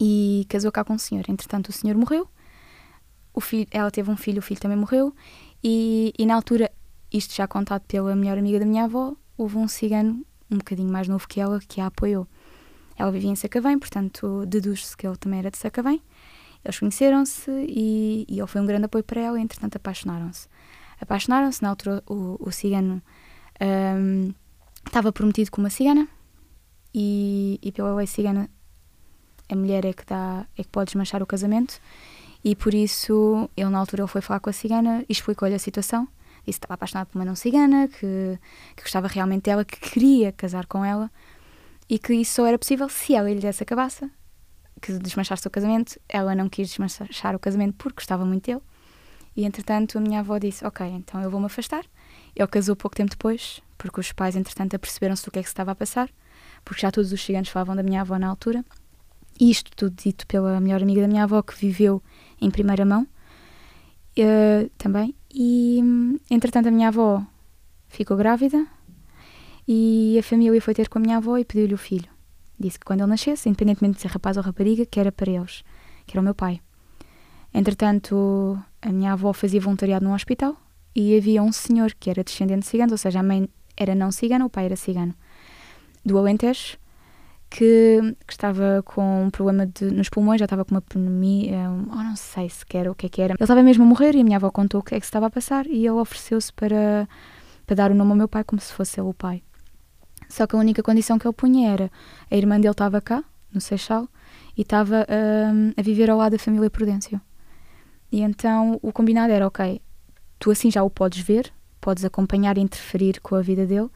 e 0.00 0.46
casou 0.48 0.70
cá 0.72 0.84
com 0.84 0.94
um 0.94 0.98
senhor. 0.98 1.24
Entretanto, 1.28 1.68
o 1.68 1.72
senhor 1.72 1.96
morreu. 1.96 2.28
O 3.34 3.40
filho, 3.40 3.66
ela 3.70 3.90
teve 3.90 4.10
um 4.10 4.16
filho, 4.16 4.38
o 4.38 4.42
filho 4.42 4.60
também 4.60 4.76
morreu. 4.78 5.14
E, 5.62 6.12
e 6.18 6.24
na 6.24 6.34
altura, 6.34 6.70
isto 7.12 7.34
já 7.34 7.46
contado 7.46 7.82
pela 7.82 8.14
melhor 8.16 8.38
amiga 8.38 8.58
da 8.58 8.64
minha 8.66 8.84
avó, 8.84 9.14
houve 9.36 9.56
um 9.58 9.68
cigano 9.68 10.24
um 10.50 10.58
bocadinho 10.58 10.90
mais 10.90 11.06
novo 11.08 11.26
que 11.28 11.40
ela 11.40 11.60
que 11.60 11.80
a 11.80 11.86
apoiou. 11.86 12.26
Ela 12.96 13.12
vivia 13.12 13.30
em 13.30 13.36
Sacavém, 13.36 13.78
portanto 13.78 14.44
deduz-se 14.46 14.96
que 14.96 15.06
ele 15.06 15.16
também 15.16 15.38
era 15.40 15.50
de 15.50 15.58
Sacavém. 15.58 16.02
Eles 16.64 16.78
conheceram-se 16.78 17.50
e, 17.50 18.26
e 18.28 18.38
ele 18.38 18.46
foi 18.46 18.60
um 18.60 18.66
grande 18.66 18.86
apoio 18.86 19.04
para 19.04 19.20
ela 19.20 19.38
entretanto 19.38 19.76
apaixonaram-se. 19.76 20.48
Apaixonaram-se, 21.00 21.62
na 21.62 21.70
altura 21.70 22.02
o, 22.06 22.36
o 22.40 22.50
cigano 22.50 23.02
ahm, 23.60 24.32
estava 24.86 25.12
prometido 25.12 25.50
com 25.50 25.60
uma 25.60 25.70
cigana 25.70 26.08
e, 26.94 27.58
e 27.62 27.70
pela 27.72 27.94
lei 27.94 28.06
cigana 28.06 28.50
a 29.48 29.56
mulher 29.56 29.84
é 29.84 29.92
que, 29.92 30.04
dá, 30.04 30.46
é 30.56 30.62
que 30.62 30.68
pode 30.68 30.86
desmanchar 30.86 31.22
o 31.22 31.26
casamento 31.26 31.80
e 32.44 32.54
por 32.54 32.74
isso 32.74 33.48
ele 33.56 33.70
na 33.70 33.78
altura 33.78 34.02
ele 34.02 34.08
foi 34.08 34.20
falar 34.20 34.40
com 34.40 34.50
a 34.50 34.52
cigana 34.52 35.04
e 35.08 35.12
explicou-lhe 35.12 35.54
a 35.54 35.58
situação. 35.58 36.06
Disse 36.46 36.60
que 36.60 36.64
estava 36.64 36.74
apaixonado 36.74 37.08
por 37.08 37.18
uma 37.18 37.24
não 37.24 37.34
cigana 37.34 37.88
que, 37.88 38.38
que 38.76 38.82
gostava 38.82 39.06
realmente 39.08 39.44
dela, 39.44 39.64
que 39.64 39.78
queria 39.78 40.32
casar 40.32 40.66
com 40.66 40.84
ela 40.84 41.10
e 41.88 41.98
que 41.98 42.14
isso 42.14 42.34
só 42.34 42.46
era 42.46 42.58
possível 42.58 42.88
se 42.88 43.14
ela 43.14 43.30
lhe 43.30 43.40
desse 43.40 43.62
a 43.62 43.66
cabaça 43.66 44.10
que 44.80 44.92
desmanchasse 44.92 45.46
o 45.46 45.50
casamento. 45.50 45.98
Ela 46.08 46.34
não 46.34 46.48
quis 46.48 46.68
desmanchar 46.68 47.34
o 47.34 47.38
casamento 47.38 47.74
porque 47.76 47.96
gostava 47.96 48.24
muito 48.24 48.46
dele 48.46 48.62
e 49.38 49.44
entretanto 49.44 49.98
a 49.98 50.00
minha 50.00 50.20
avó 50.20 50.38
disse 50.38 50.66
ok, 50.66 50.86
então 50.86 51.22
eu 51.22 51.30
vou-me 51.30 51.46
afastar 51.46 51.84
ele 52.34 52.48
casou 52.48 52.74
pouco 52.74 52.96
tempo 52.96 53.10
depois 53.10 53.62
porque 53.76 54.00
os 54.00 54.12
pais 54.12 54.36
entretanto 54.36 54.74
aperceberam-se 54.74 55.24
do 55.24 55.30
que 55.30 55.38
é 55.38 55.42
que 55.42 55.48
se 55.48 55.52
estava 55.52 55.70
a 55.72 55.74
passar 55.74 56.10
porque 56.64 56.82
já 56.82 56.90
todos 56.90 57.12
os 57.12 57.22
ciganos 57.22 57.48
falavam 57.48 57.76
da 57.76 57.82
minha 57.82 58.00
avó 58.00 58.18
na 58.18 58.28
altura 58.28 58.64
e 59.40 59.50
isto 59.50 59.70
tudo 59.76 59.94
dito 59.94 60.26
pela 60.26 60.60
melhor 60.60 60.82
amiga 60.82 61.02
da 61.02 61.08
minha 61.08 61.22
avó 61.22 61.40
que 61.42 61.54
viveu 61.54 62.02
em 62.40 62.50
primeira 62.50 62.84
mão 62.84 63.06
eh, 64.18 64.68
também. 64.76 65.14
E 65.32 65.80
entretanto 66.28 66.66
a 66.66 66.70
minha 66.72 66.88
avó 66.88 67.24
ficou 67.86 68.16
grávida 68.16 68.66
e 69.66 70.16
a 70.18 70.22
família 70.22 70.60
foi 70.60 70.74
ter 70.74 70.88
com 70.88 70.98
a 70.98 71.02
minha 71.02 71.18
avó 71.18 71.38
e 71.38 71.44
pediu-lhe 71.44 71.74
o 71.74 71.78
filho. 71.78 72.08
Disse 72.58 72.78
que 72.78 72.84
quando 72.84 73.00
ele 73.00 73.10
nascesse, 73.10 73.48
independentemente 73.48 73.96
de 73.96 74.02
ser 74.02 74.08
rapaz 74.08 74.36
ou 74.36 74.42
rapariga, 74.42 74.84
que 74.84 74.98
era 74.98 75.12
para 75.12 75.30
eles, 75.30 75.62
que 76.04 76.14
era 76.14 76.20
o 76.20 76.24
meu 76.24 76.34
pai. 76.34 76.60
Entretanto, 77.52 78.58
a 78.82 78.90
minha 78.90 79.12
avó 79.12 79.32
fazia 79.32 79.60
voluntariado 79.60 80.04
num 80.04 80.14
hospital 80.14 80.56
e 80.94 81.16
havia 81.16 81.42
um 81.42 81.52
senhor 81.52 81.92
que 81.98 82.10
era 82.10 82.22
descendente 82.22 82.60
de 82.60 82.66
ciganos, 82.66 82.92
ou 82.92 82.98
seja, 82.98 83.20
a 83.20 83.22
mãe 83.22 83.48
era 83.76 83.94
não 83.94 84.10
cigana, 84.10 84.44
o 84.44 84.50
pai 84.50 84.66
era 84.66 84.76
cigano, 84.76 85.14
do 86.04 86.18
Alentejo, 86.18 86.76
que, 87.50 88.00
que 88.26 88.32
estava 88.32 88.82
com 88.84 89.24
um 89.24 89.30
problema 89.30 89.66
de- 89.66 89.90
nos 89.90 90.08
pulmões, 90.08 90.38
já 90.38 90.44
estava 90.44 90.64
com 90.64 90.74
uma 90.74 90.82
pneumonia, 90.82 91.70
um, 91.70 91.86
oh, 91.90 92.02
não 92.02 92.16
sei 92.16 92.48
sequer 92.48 92.88
o 92.90 92.94
que 92.94 93.06
é 93.06 93.08
que 93.08 93.22
era. 93.22 93.34
Ele 93.34 93.42
estava 93.42 93.62
mesmo 93.62 93.84
a 93.84 93.86
morrer 93.86 94.14
e 94.14 94.20
a 94.20 94.24
minha 94.24 94.36
avó 94.36 94.50
contou 94.50 94.80
o 94.80 94.84
que 94.84 94.94
é 94.94 95.00
que 95.00 95.06
se 95.06 95.08
estava 95.08 95.26
a 95.26 95.30
passar 95.30 95.66
e 95.66 95.78
ele 95.86 95.90
ofereceu-se 95.90 96.52
para, 96.52 97.08
para 97.66 97.76
dar 97.76 97.90
o 97.90 97.94
nome 97.94 98.10
ao 98.10 98.16
meu 98.16 98.28
pai 98.28 98.44
como 98.44 98.60
se 98.60 98.72
fosse 98.72 99.00
ele 99.00 99.08
o 99.08 99.14
pai. 99.14 99.42
Só 100.28 100.46
que 100.46 100.54
a 100.54 100.58
única 100.58 100.82
condição 100.82 101.18
que 101.18 101.26
ele 101.26 101.34
punha 101.34 101.70
era 101.70 101.90
a 102.30 102.36
irmã 102.36 102.56
dele 102.60 102.72
estava 102.72 103.00
cá, 103.00 103.24
no 103.52 103.60
Seixal, 103.60 104.06
e 104.56 104.60
estava 104.60 105.06
hum, 105.54 105.72
a 105.74 105.82
viver 105.82 106.10
ao 106.10 106.18
lado 106.18 106.32
da 106.32 106.38
família 106.38 106.68
Prudêncio. 106.68 107.18
E 108.10 108.20
então 108.22 108.78
o 108.82 108.92
combinado 108.92 109.32
era, 109.32 109.46
ok, 109.46 109.80
tu 110.38 110.50
assim 110.50 110.70
já 110.70 110.82
o 110.82 110.90
podes 110.90 111.20
ver, 111.20 111.52
podes 111.80 112.04
acompanhar 112.04 112.56
e 112.58 112.60
interferir 112.60 113.20
com 113.20 113.34
a 113.34 113.42
vida 113.42 113.66
dele 113.66 113.88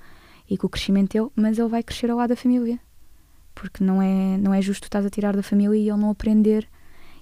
e 0.48 0.56
com 0.58 0.66
o 0.66 0.70
crescimento 0.70 1.12
dele, 1.12 1.30
mas 1.34 1.58
ele 1.58 1.68
vai 1.68 1.82
crescer 1.82 2.10
ao 2.10 2.18
lado 2.18 2.30
da 2.30 2.36
família 2.36 2.78
porque 3.54 3.84
não 3.84 4.00
é, 4.00 4.38
não 4.38 4.54
é 4.54 4.62
justo 4.62 4.84
estás 4.84 5.04
a 5.04 5.10
tirar 5.10 5.36
da 5.36 5.42
família 5.42 5.76
e 5.76 5.88
ele 5.88 5.98
não 6.00 6.10
aprender 6.10 6.66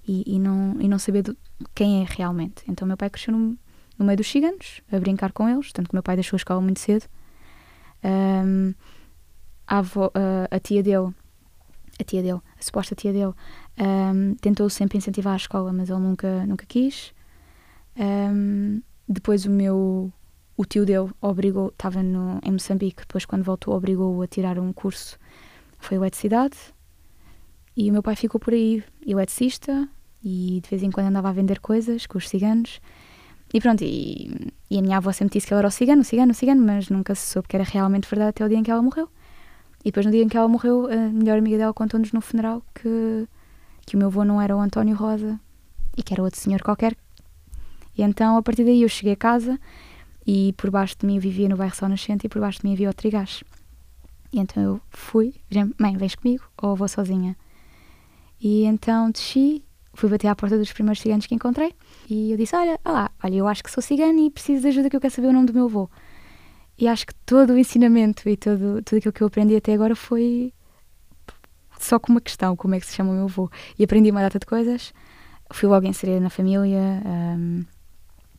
e, 0.06 0.36
e 0.36 0.38
não, 0.38 0.76
e 0.80 0.88
não 0.88 0.98
saber 0.98 1.22
do- 1.22 1.36
quem 1.74 2.02
é 2.02 2.06
realmente. 2.08 2.62
Então, 2.68 2.86
meu 2.86 2.96
pai 2.96 3.10
cresceu 3.10 3.32
no, 3.36 3.58
no 3.98 4.04
meio 4.04 4.16
dos 4.16 4.28
ciganos, 4.30 4.80
a 4.92 4.98
brincar 4.98 5.32
com 5.32 5.48
eles, 5.48 5.72
tanto 5.72 5.88
que 5.90 5.94
meu 5.94 6.02
pai 6.02 6.14
deixou 6.16 6.36
a 6.36 6.38
escola 6.38 6.60
muito 6.60 6.80
cedo. 6.80 7.04
Ahm, 8.02 8.74
a, 9.66 9.78
avó- 9.78 10.12
a 10.50 10.58
tia 10.60 10.82
dele, 10.82 11.12
a 12.00 12.04
tia 12.04 12.22
dele, 12.22 12.40
a 12.60 12.62
suposta 12.62 12.94
tia 12.94 13.12
dele, 13.12 13.32
ahm, 13.78 14.34
tentou 14.40 14.68
sempre 14.68 14.98
incentivar 14.98 15.32
a 15.32 15.36
escola, 15.36 15.72
mas 15.72 15.88
ele 15.88 15.98
nunca, 16.00 16.46
nunca 16.46 16.66
quis. 16.66 17.12
Ahm, 17.98 18.80
depois 19.08 19.44
o 19.46 19.50
meu 19.50 20.12
o 20.56 20.64
tio 20.66 20.84
dele 20.84 21.10
obrigou, 21.22 21.68
estava 21.68 22.02
no, 22.02 22.38
em 22.44 22.52
Moçambique, 22.52 23.00
depois 23.00 23.24
quando 23.24 23.42
voltou 23.42 23.74
obrigou-o 23.74 24.20
a 24.20 24.26
tirar 24.26 24.58
um 24.58 24.74
curso 24.74 25.18
foi 25.78 25.96
eletricidade 25.96 26.56
e 27.74 27.88
o 27.88 27.92
meu 27.92 28.02
pai 28.02 28.14
ficou 28.14 28.38
por 28.38 28.52
aí, 28.52 28.84
eletricista 29.06 29.88
e 30.22 30.60
de 30.62 30.68
vez 30.68 30.82
em 30.82 30.90
quando 30.90 31.06
andava 31.06 31.30
a 31.30 31.32
vender 31.32 31.60
coisas 31.60 32.06
com 32.06 32.18
os 32.18 32.28
ciganos 32.28 32.78
e 33.54 33.60
pronto, 33.60 33.82
e, 33.82 34.52
e 34.70 34.78
a 34.78 34.82
minha 34.82 34.98
avó 34.98 35.10
sempre 35.12 35.32
disse 35.32 35.46
que 35.46 35.54
ele 35.54 35.60
era 35.60 35.68
o 35.68 35.70
cigano, 35.70 36.02
o 36.02 36.04
cigano, 36.04 36.32
o 36.32 36.34
cigano, 36.34 36.62
mas 36.62 36.88
nunca 36.90 37.14
se 37.14 37.26
soube 37.26 37.48
que 37.48 37.56
era 37.56 37.64
realmente 37.64 38.08
verdade 38.08 38.30
até 38.30 38.44
o 38.44 38.48
dia 38.48 38.58
em 38.58 38.62
que 38.62 38.70
ela 38.70 38.82
morreu. 38.82 39.08
E 39.80 39.84
depois 39.84 40.04
no 40.04 40.12
dia 40.12 40.22
em 40.22 40.28
que 40.28 40.36
ela 40.36 40.48
morreu, 40.48 40.86
a 40.86 40.96
melhor 41.08 41.38
amiga 41.38 41.56
dela 41.56 41.72
contou-nos 41.72 42.12
no 42.12 42.20
funeral 42.20 42.62
que, 42.74 43.26
que 43.86 43.96
o 43.96 43.98
meu 43.98 44.08
avô 44.08 44.24
não 44.24 44.40
era 44.40 44.56
o 44.56 44.60
António 44.60 44.94
Rosa 44.94 45.40
e 45.96 46.02
que 46.02 46.12
era 46.12 46.22
outro 46.22 46.38
senhor 46.38 46.62
qualquer. 46.62 46.96
E 47.96 48.02
então 48.02 48.36
a 48.36 48.42
partir 48.42 48.64
daí 48.64 48.82
eu 48.82 48.88
cheguei 48.88 49.14
a 49.14 49.16
casa 49.16 49.58
e 50.26 50.52
por 50.56 50.70
baixo 50.70 50.96
de 50.98 51.06
mim 51.06 51.18
vivia 51.18 51.48
no 51.48 51.56
bairro 51.56 51.74
Sol 51.74 51.88
Nascente 51.88 52.26
e 52.26 52.28
por 52.28 52.40
baixo 52.40 52.60
de 52.60 52.66
mim 52.66 52.74
havia 52.74 52.90
o 52.90 52.94
Trigás. 52.94 53.42
E 54.32 54.38
então 54.38 54.62
eu 54.62 54.80
fui, 54.90 55.34
mãe, 55.78 55.96
vens 55.96 56.14
comigo 56.14 56.44
ou 56.60 56.76
vou 56.76 56.86
sozinha? 56.86 57.36
E 58.40 58.64
então 58.64 59.10
desci, 59.10 59.64
fui 59.94 60.08
bater 60.08 60.28
à 60.28 60.36
porta 60.36 60.56
dos 60.56 60.72
primeiros 60.72 61.00
ciganos 61.00 61.26
que 61.26 61.34
encontrei 61.34 61.74
e 62.08 62.30
eu 62.30 62.36
disse, 62.36 62.54
olha, 62.54 62.78
olá, 62.84 63.10
olha, 63.22 63.34
eu 63.34 63.48
acho 63.48 63.62
que 63.62 63.70
sou 63.70 63.82
cigana 63.82 64.20
e 64.20 64.30
preciso 64.30 64.62
de 64.62 64.68
ajuda 64.68 64.90
que 64.90 64.96
eu 64.96 65.00
quero 65.00 65.12
saber 65.12 65.28
o 65.28 65.32
nome 65.32 65.46
do 65.46 65.54
meu 65.54 65.64
avô. 65.64 65.90
E 66.80 66.88
acho 66.88 67.06
que 67.06 67.14
todo 67.26 67.52
o 67.52 67.58
ensinamento 67.58 68.26
e 68.28 68.36
todo, 68.36 68.82
tudo 68.82 68.98
aquilo 68.98 69.12
que 69.12 69.22
eu 69.22 69.26
aprendi 69.26 69.54
até 69.54 69.74
agora 69.74 69.94
foi 69.94 70.52
só 71.78 71.98
com 71.98 72.10
uma 72.12 72.20
questão, 72.20 72.56
como 72.56 72.74
é 72.74 72.80
que 72.80 72.86
se 72.86 72.94
chama 72.94 73.10
o 73.10 73.14
meu 73.14 73.24
avô. 73.24 73.50
E 73.78 73.84
aprendi 73.84 74.10
uma 74.10 74.22
data 74.22 74.38
de 74.38 74.46
coisas, 74.46 74.94
fui 75.52 75.68
logo 75.68 75.86
inserida 75.86 76.20
na 76.20 76.30
família, 76.30 77.02
hum, 77.04 77.64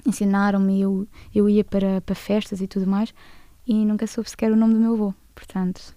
ensinaram-me, 0.05 0.81
eu, 0.81 1.07
eu 1.33 1.47
ia 1.47 1.63
para, 1.63 2.01
para 2.01 2.15
festas 2.15 2.61
e 2.61 2.67
tudo 2.67 2.87
mais 2.87 3.13
e 3.67 3.85
nunca 3.85 4.07
soube 4.07 4.29
sequer 4.29 4.51
o 4.51 4.55
nome 4.55 4.73
do 4.73 4.79
meu 4.79 4.93
avô. 4.93 5.13
Portanto, 5.35 5.95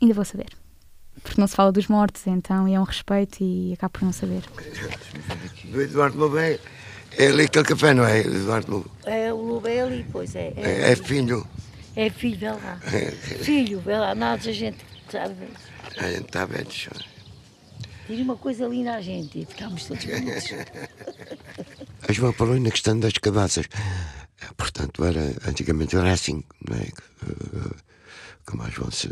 ainda 0.00 0.14
vou 0.14 0.24
saber. 0.24 0.48
Porque 1.22 1.40
não 1.40 1.46
se 1.46 1.56
fala 1.56 1.72
dos 1.72 1.88
mortos, 1.88 2.26
então 2.26 2.68
e 2.68 2.74
é 2.74 2.80
um 2.80 2.84
respeito 2.84 3.42
e 3.42 3.72
acabo 3.72 3.92
por 3.92 4.04
não 4.04 4.12
saber. 4.12 4.42
do 5.70 5.80
Eduardo 5.80 6.28
bem, 6.30 6.58
É 7.18 7.26
ali 7.26 7.44
aquele 7.44 7.64
café, 7.64 7.92
não 7.94 8.04
é, 8.04 8.20
Eduardo 8.20 8.70
Lobo? 8.72 8.90
É, 9.04 9.32
o 9.32 9.36
Lobo 9.42 9.66
é 9.68 9.80
ali, 9.82 10.06
pois 10.12 10.34
é. 10.36 10.52
É, 10.56 10.62
É, 10.88 10.92
é 10.92 10.96
filho. 10.96 11.46
é 11.96 12.08
filho, 12.10 12.38
vê 12.38 12.50
lá. 12.50 12.80
Filho, 13.42 13.80
vê 13.80 13.96
lá, 13.98 14.14
nada 14.14 14.48
a 14.48 14.52
gente 14.52 14.78
sabe. 15.10 15.34
A 15.96 16.08
gente 16.10 16.24
está 16.26 16.44
velho. 16.46 16.68
Diz 18.08 18.20
uma 18.20 18.36
coisa 18.36 18.66
linda 18.66 18.94
à 18.94 19.00
gente 19.00 19.40
e 19.40 19.44
ficamos 19.44 19.84
todos 19.84 20.04
bonitos. 20.04 20.44
A 22.08 22.12
João 22.12 22.32
falou 22.32 22.58
na 22.58 22.70
questão 22.70 22.98
das 22.98 23.12
cabaças. 23.14 23.66
Portanto, 24.56 25.04
era, 25.04 25.20
antigamente 25.46 25.96
era 25.96 26.12
assim, 26.12 26.42
não 26.66 26.76
é? 26.76 26.82
Eh, 26.82 27.76
Como 28.46 28.62
a 28.62 28.70
João 28.70 28.90
se- 28.90 29.10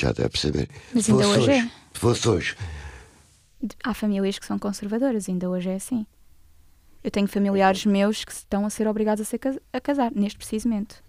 já 0.00 0.12
deve 0.12 0.38
saber. 0.38 0.68
Mas 0.94 1.10
ainda 1.10 1.24
fosse 1.24 1.38
hoje 1.40 1.50
é. 1.50 1.62
Se 1.62 1.70
fosse 2.00 2.28
hoje, 2.28 2.56
Há 3.84 3.94
famílias 3.94 4.38
que 4.38 4.46
são 4.46 4.58
conservadoras, 4.58 5.28
ainda 5.28 5.48
hoje 5.50 5.68
é 5.68 5.74
assim. 5.74 6.06
Eu 7.02 7.10
tenho 7.10 7.26
familiares 7.26 7.84
meus 7.84 8.24
que 8.24 8.32
estão 8.32 8.64
a 8.64 8.70
ser 8.70 8.86
obrigados 8.86 9.20
a, 9.20 9.24
ser 9.24 9.40
a 9.72 9.80
casar, 9.80 10.12
neste 10.14 10.38
preciso 10.38 10.68
momento. 10.68 11.02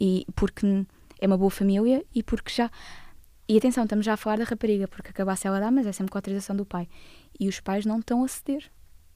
E 0.00 0.26
porque 0.34 0.86
é 1.20 1.26
uma 1.26 1.36
boa 1.36 1.50
família 1.50 2.04
e 2.14 2.22
porque 2.22 2.52
já. 2.52 2.70
E 3.46 3.58
atenção, 3.58 3.84
estamos 3.84 4.06
já 4.06 4.14
a 4.14 4.16
falar 4.16 4.38
da 4.38 4.44
rapariga, 4.44 4.88
porque 4.88 5.10
acabasse 5.10 5.46
ela 5.46 5.60
dá, 5.60 5.70
mas 5.70 5.86
é 5.86 5.92
sempre 5.92 6.10
com 6.10 6.16
a 6.16 6.20
autorização 6.20 6.56
do 6.56 6.64
pai. 6.64 6.88
E 7.38 7.48
os 7.48 7.60
pais 7.60 7.84
não 7.84 7.98
estão 7.98 8.24
a 8.24 8.28
ceder. 8.28 8.70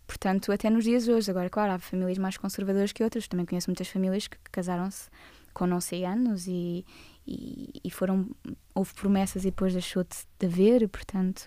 Portanto, 0.07 0.53
até 0.53 0.69
nos 0.71 0.85
dias 0.85 1.05
de 1.05 1.13
hoje, 1.13 1.31
agora, 1.31 1.49
claro, 1.49 1.73
há 1.73 1.79
famílias 1.79 2.19
mais 2.19 2.37
conservadoras 2.37 2.93
que 2.93 3.03
outras. 3.03 3.27
Também 3.27 3.47
conheço 3.47 3.71
muitas 3.71 3.89
famílias 3.89 4.27
que 4.29 4.39
que 4.39 4.51
casaram-se 4.51 5.09
com 5.55 5.67
não 5.67 5.81
sei 5.81 6.05
anos 6.05 6.47
e, 6.47 6.85
e, 7.29 7.81
e 7.85 7.91
foram. 7.91 8.27
Houve 8.75 8.95
promessas 8.95 9.43
e 9.43 9.47
depois 9.51 9.73
deixou 9.73 10.03
de, 10.05 10.17
de 10.39 10.47
haver, 10.47 10.89
portanto. 10.89 11.45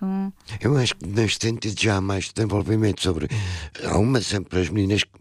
eu 0.62 0.78
acho 0.78 0.96
que 0.96 1.08
neste 1.08 1.48
sentido 1.48 1.80
já 1.80 1.96
há 1.98 2.02
mais 2.02 2.32
desenvolvimento 2.32 3.02
sobre. 3.02 3.28
Há 3.84 3.98
uma 3.98 4.22
sempre 4.22 4.60
as 4.60 4.70
meninas 4.70 5.04
que 5.04 5.12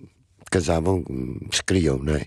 casavam, 0.51 1.05
se 1.53 1.63
criam, 1.63 1.99
não 1.99 2.15
é? 2.15 2.27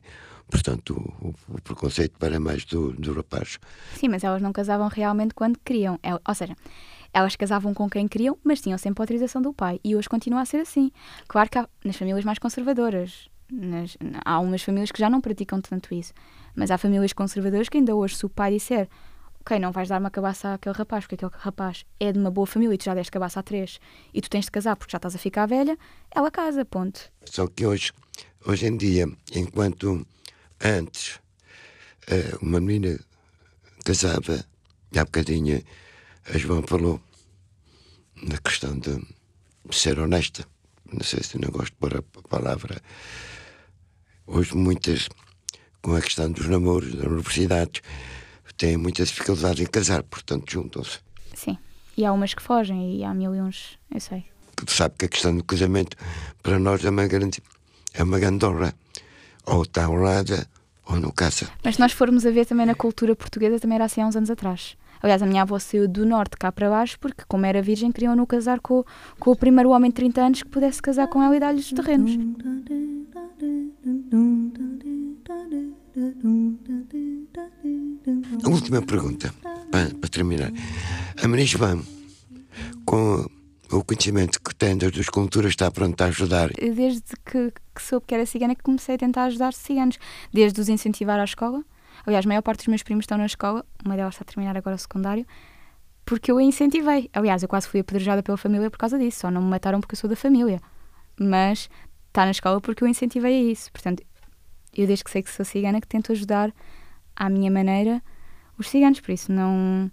Portanto, 0.49 0.93
o, 1.21 1.33
o 1.55 1.61
preconceito 1.61 2.17
para 2.17 2.39
mais 2.39 2.63
do, 2.65 2.91
do 2.93 3.13
rapaz. 3.13 3.59
Sim, 3.95 4.07
mas 4.09 4.23
elas 4.23 4.41
não 4.41 4.53
casavam 4.53 4.87
realmente 4.87 5.33
quando 5.33 5.57
queriam. 5.65 5.99
El- 6.03 6.21
Ou 6.27 6.35
seja, 6.35 6.55
elas 7.11 7.35
casavam 7.35 7.73
com 7.73 7.89
quem 7.89 8.07
queriam, 8.07 8.37
mas 8.43 8.61
tinham 8.61 8.77
sempre 8.77 9.01
a 9.01 9.03
autorização 9.03 9.41
do 9.41 9.51
pai. 9.53 9.79
E 9.83 9.95
hoje 9.95 10.07
continua 10.07 10.41
a 10.41 10.45
ser 10.45 10.57
assim. 10.57 10.91
Claro 11.27 11.49
que 11.49 11.57
há 11.57 11.67
nas 11.83 11.95
famílias 11.97 12.23
mais 12.23 12.37
conservadoras. 12.39 13.29
Nas- 13.53 13.97
há 14.25 14.39
umas 14.39 14.61
famílias 14.63 14.91
que 14.91 14.99
já 14.99 15.09
não 15.09 15.21
praticam 15.21 15.61
tanto 15.61 15.93
isso. 15.93 16.13
Mas 16.55 16.71
há 16.71 16.77
famílias 16.77 17.13
conservadoras 17.13 17.69
que 17.69 17.77
ainda 17.77 17.95
hoje, 17.95 18.15
se 18.17 18.25
o 18.25 18.29
pai 18.29 18.51
disser 18.53 18.87
ok, 19.41 19.59
não 19.59 19.71
vais 19.73 19.89
dar 19.89 19.99
uma 19.99 20.09
cabaça 20.09 20.53
àquele 20.53 20.73
rapaz, 20.75 21.03
porque 21.05 21.15
aquele 21.15 21.31
rapaz 21.43 21.85
é 21.99 22.11
de 22.13 22.17
uma 22.19 22.31
boa 22.31 22.47
família 22.47 22.75
e 22.75 22.77
tu 22.77 22.85
já 22.85 22.93
deste 22.93 23.11
cabaça 23.11 23.41
a 23.41 23.43
três 23.43 23.77
e 24.13 24.21
tu 24.21 24.29
tens 24.29 24.45
de 24.45 24.51
casar 24.51 24.75
porque 24.77 24.91
já 24.91 24.97
estás 24.97 25.15
a 25.15 25.17
ficar 25.17 25.45
velha, 25.45 25.77
ela 26.11 26.31
casa, 26.31 26.63
ponto. 26.63 27.01
Só 27.25 27.47
que 27.47 27.65
hoje, 27.65 27.91
hoje 28.45 28.67
em 28.67 28.77
dia, 28.77 29.05
enquanto 29.35 30.07
antes 30.63 31.19
eh, 32.07 32.37
uma 32.41 32.61
menina 32.61 32.97
casava, 33.83 34.45
e 34.93 34.99
há 34.99 35.03
bocadinho 35.03 35.61
a 36.33 36.37
João 36.37 36.63
falou 36.65 37.01
na 38.21 38.37
questão 38.37 38.79
de 38.79 38.97
ser 39.71 39.99
honesta. 39.99 40.45
Não 40.89 41.03
sei 41.03 41.21
se 41.21 41.37
não 41.37 41.49
gosto 41.49 41.71
de 41.73 41.77
pôr 41.79 41.97
a 41.97 42.27
palavra. 42.29 42.81
Hoje 44.25 44.55
muitas, 44.55 45.09
com 45.81 45.95
a 45.95 46.01
questão 46.01 46.31
dos 46.31 46.47
namoros, 46.47 46.95
das 46.95 47.05
universidades, 47.05 47.81
têm 48.57 48.77
muitas 48.77 49.09
dificuldades 49.09 49.61
em 49.61 49.69
casar, 49.69 50.03
portanto 50.03 50.51
juntam-se. 50.51 50.99
Sim. 51.33 51.57
E 51.97 52.05
há 52.05 52.13
umas 52.13 52.33
que 52.33 52.41
fogem 52.41 52.97
e 52.97 53.03
há 53.03 53.13
mil 53.13 53.35
e 53.35 53.41
uns, 53.41 53.77
eu 53.93 53.99
sei. 53.99 54.25
Tu 54.55 54.71
sabe 54.71 54.95
que 54.97 55.05
a 55.05 55.09
questão 55.09 55.35
do 55.35 55.43
casamento 55.43 55.97
para 56.41 56.57
nós 56.57 56.83
é 56.85 56.89
uma 56.89 57.05
grande, 57.07 57.41
é 57.93 58.03
uma 58.03 58.19
grande 58.19 58.45
honra. 58.45 58.73
Ou 59.45 59.63
está 59.63 59.89
honrada 59.89 60.47
ou 60.85 60.99
não 60.99 61.11
casa. 61.11 61.49
Mas 61.63 61.75
se 61.75 61.81
nós 61.81 61.91
formos 61.91 62.25
a 62.25 62.31
ver 62.31 62.45
também 62.45 62.65
na 62.65 62.75
cultura 62.75 63.15
portuguesa, 63.15 63.59
também 63.59 63.75
era 63.75 63.85
assim 63.85 64.01
há 64.01 64.07
uns 64.07 64.15
anos 64.15 64.29
atrás. 64.29 64.77
Aliás, 65.01 65.21
a 65.21 65.25
minha 65.25 65.41
avó 65.41 65.59
saiu 65.59 65.85
do 65.85 66.05
norte 66.05 66.37
cá 66.37 66.49
para 66.49 66.69
baixo 66.69 66.97
porque, 66.97 67.23
como 67.27 67.45
era 67.45 67.61
virgem, 67.61 67.91
queriam 67.91 68.15
no 68.15 68.25
casar 68.25 68.61
com, 68.61 68.85
com 69.19 69.31
o 69.31 69.35
primeiro 69.35 69.71
homem 69.71 69.91
de 69.91 69.95
30 69.95 70.21
anos 70.21 70.43
que 70.43 70.49
pudesse 70.49 70.81
casar 70.81 71.07
com 71.07 71.21
ela 71.21 71.35
e 71.35 71.39
dar-lhe 71.41 71.59
os 71.59 71.69
terrenos. 71.69 72.11
Última 78.63 78.81
pergunta, 78.81 79.33
para, 79.69 79.89
terminar. 80.09 80.51
A 81.21 81.45
João, 81.45 81.83
com 82.85 83.27
o 83.69 83.83
conhecimento 83.83 84.41
que 84.41 84.55
tem 84.55 84.77
das 84.77 84.91
duas 84.91 85.09
culturas, 85.09 85.51
está 85.51 85.69
pronta 85.69 86.05
a 86.05 86.07
ajudar. 86.07 86.49
Desde 86.53 87.01
que, 87.25 87.51
que 87.75 87.81
soube 87.81 88.05
que 88.07 88.15
era 88.15 88.25
cigana, 88.25 88.55
que 88.55 88.63
comecei 88.63 88.95
a 88.95 88.97
tentar 88.97 89.25
ajudar 89.25 89.53
ciganos. 89.53 89.99
Desde 90.31 90.61
os 90.61 90.69
incentivar 90.69 91.19
à 91.19 91.25
escola. 91.25 91.61
Aliás, 92.05 92.25
a 92.25 92.27
maior 92.29 92.41
parte 92.41 92.59
dos 92.59 92.67
meus 92.67 92.83
primos 92.83 93.03
estão 93.03 93.17
na 93.17 93.25
escola, 93.25 93.65
uma 93.85 93.97
delas 93.97 94.13
está 94.13 94.23
a 94.23 94.25
terminar 94.25 94.55
agora 94.55 94.77
o 94.77 94.79
secundário, 94.79 95.25
porque 96.05 96.31
eu 96.31 96.37
a 96.37 96.43
incentivei. 96.43 97.09
Aliás, 97.13 97.43
eu 97.43 97.49
quase 97.49 97.67
fui 97.67 97.81
apedrejada 97.81 98.23
pela 98.23 98.37
família 98.37 98.71
por 98.71 98.77
causa 98.77 98.97
disso, 98.97 99.21
só 99.21 99.31
não 99.31 99.41
me 99.41 99.49
mataram 99.49 99.81
porque 99.81 99.95
eu 99.95 99.99
sou 99.99 100.09
da 100.09 100.15
família. 100.15 100.61
Mas 101.19 101.69
está 102.07 102.23
na 102.23 102.31
escola 102.31 102.61
porque 102.61 102.83
eu 102.83 102.87
incentivei 102.87 103.35
a 103.35 103.51
isso. 103.51 103.69
Portanto, 103.73 104.03
eu 104.73 104.87
desde 104.87 105.03
que 105.03 105.11
sei 105.11 105.21
que 105.21 105.31
sou 105.31 105.43
cigana 105.43 105.81
que 105.81 105.87
tento 105.87 106.13
ajudar 106.13 106.53
à 107.15 107.29
minha 107.29 107.51
maneira 107.51 108.01
os 108.57 108.67
ciganos, 108.69 108.99
por 108.99 109.11
isso 109.11 109.31
não 109.31 109.89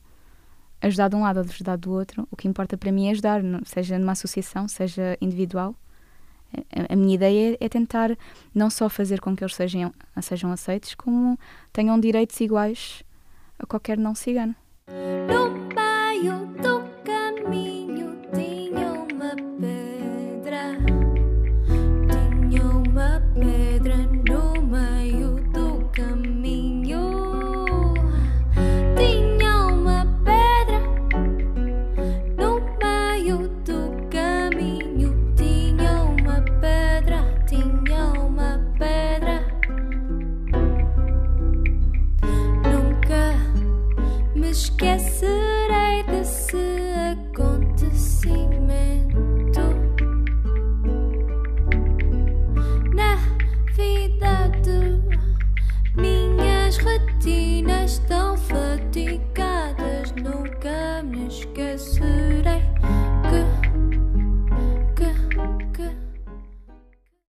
ajudar 0.81 1.09
de 1.09 1.17
um 1.17 1.23
lado 1.23 1.39
ou 1.39 1.43
ajudar 1.45 1.77
do 1.77 1.93
outro. 1.93 2.27
O 2.31 2.37
que 2.37 2.49
importa 2.49 2.77
para 2.77 2.91
mim 2.93 3.09
é 3.09 3.11
ajudar, 3.11 3.43
seja 3.65 3.99
numa 3.99 4.13
associação, 4.13 4.67
seja 4.69 5.17
individual. 5.21 5.75
A- 6.89 6.93
minha 6.97 7.15
ideia 7.15 7.57
é 7.61 7.69
tentar 7.69 8.17
não 8.55 8.69
só 8.71 8.89
fazer 8.89 9.21
com 9.21 9.37
que 9.37 9.45
eles 9.45 9.55
sejam, 9.55 9.93
sejam 10.21 10.51
aceitos, 10.51 10.95
como 10.95 11.39
tenham 11.73 11.99
direitos 12.01 12.41
iguais 12.41 13.03
a 13.59 13.67
qualquer 13.67 13.97
não 13.99 14.15
cigano. 14.15 14.55
No 14.89 15.69
do 16.63 16.81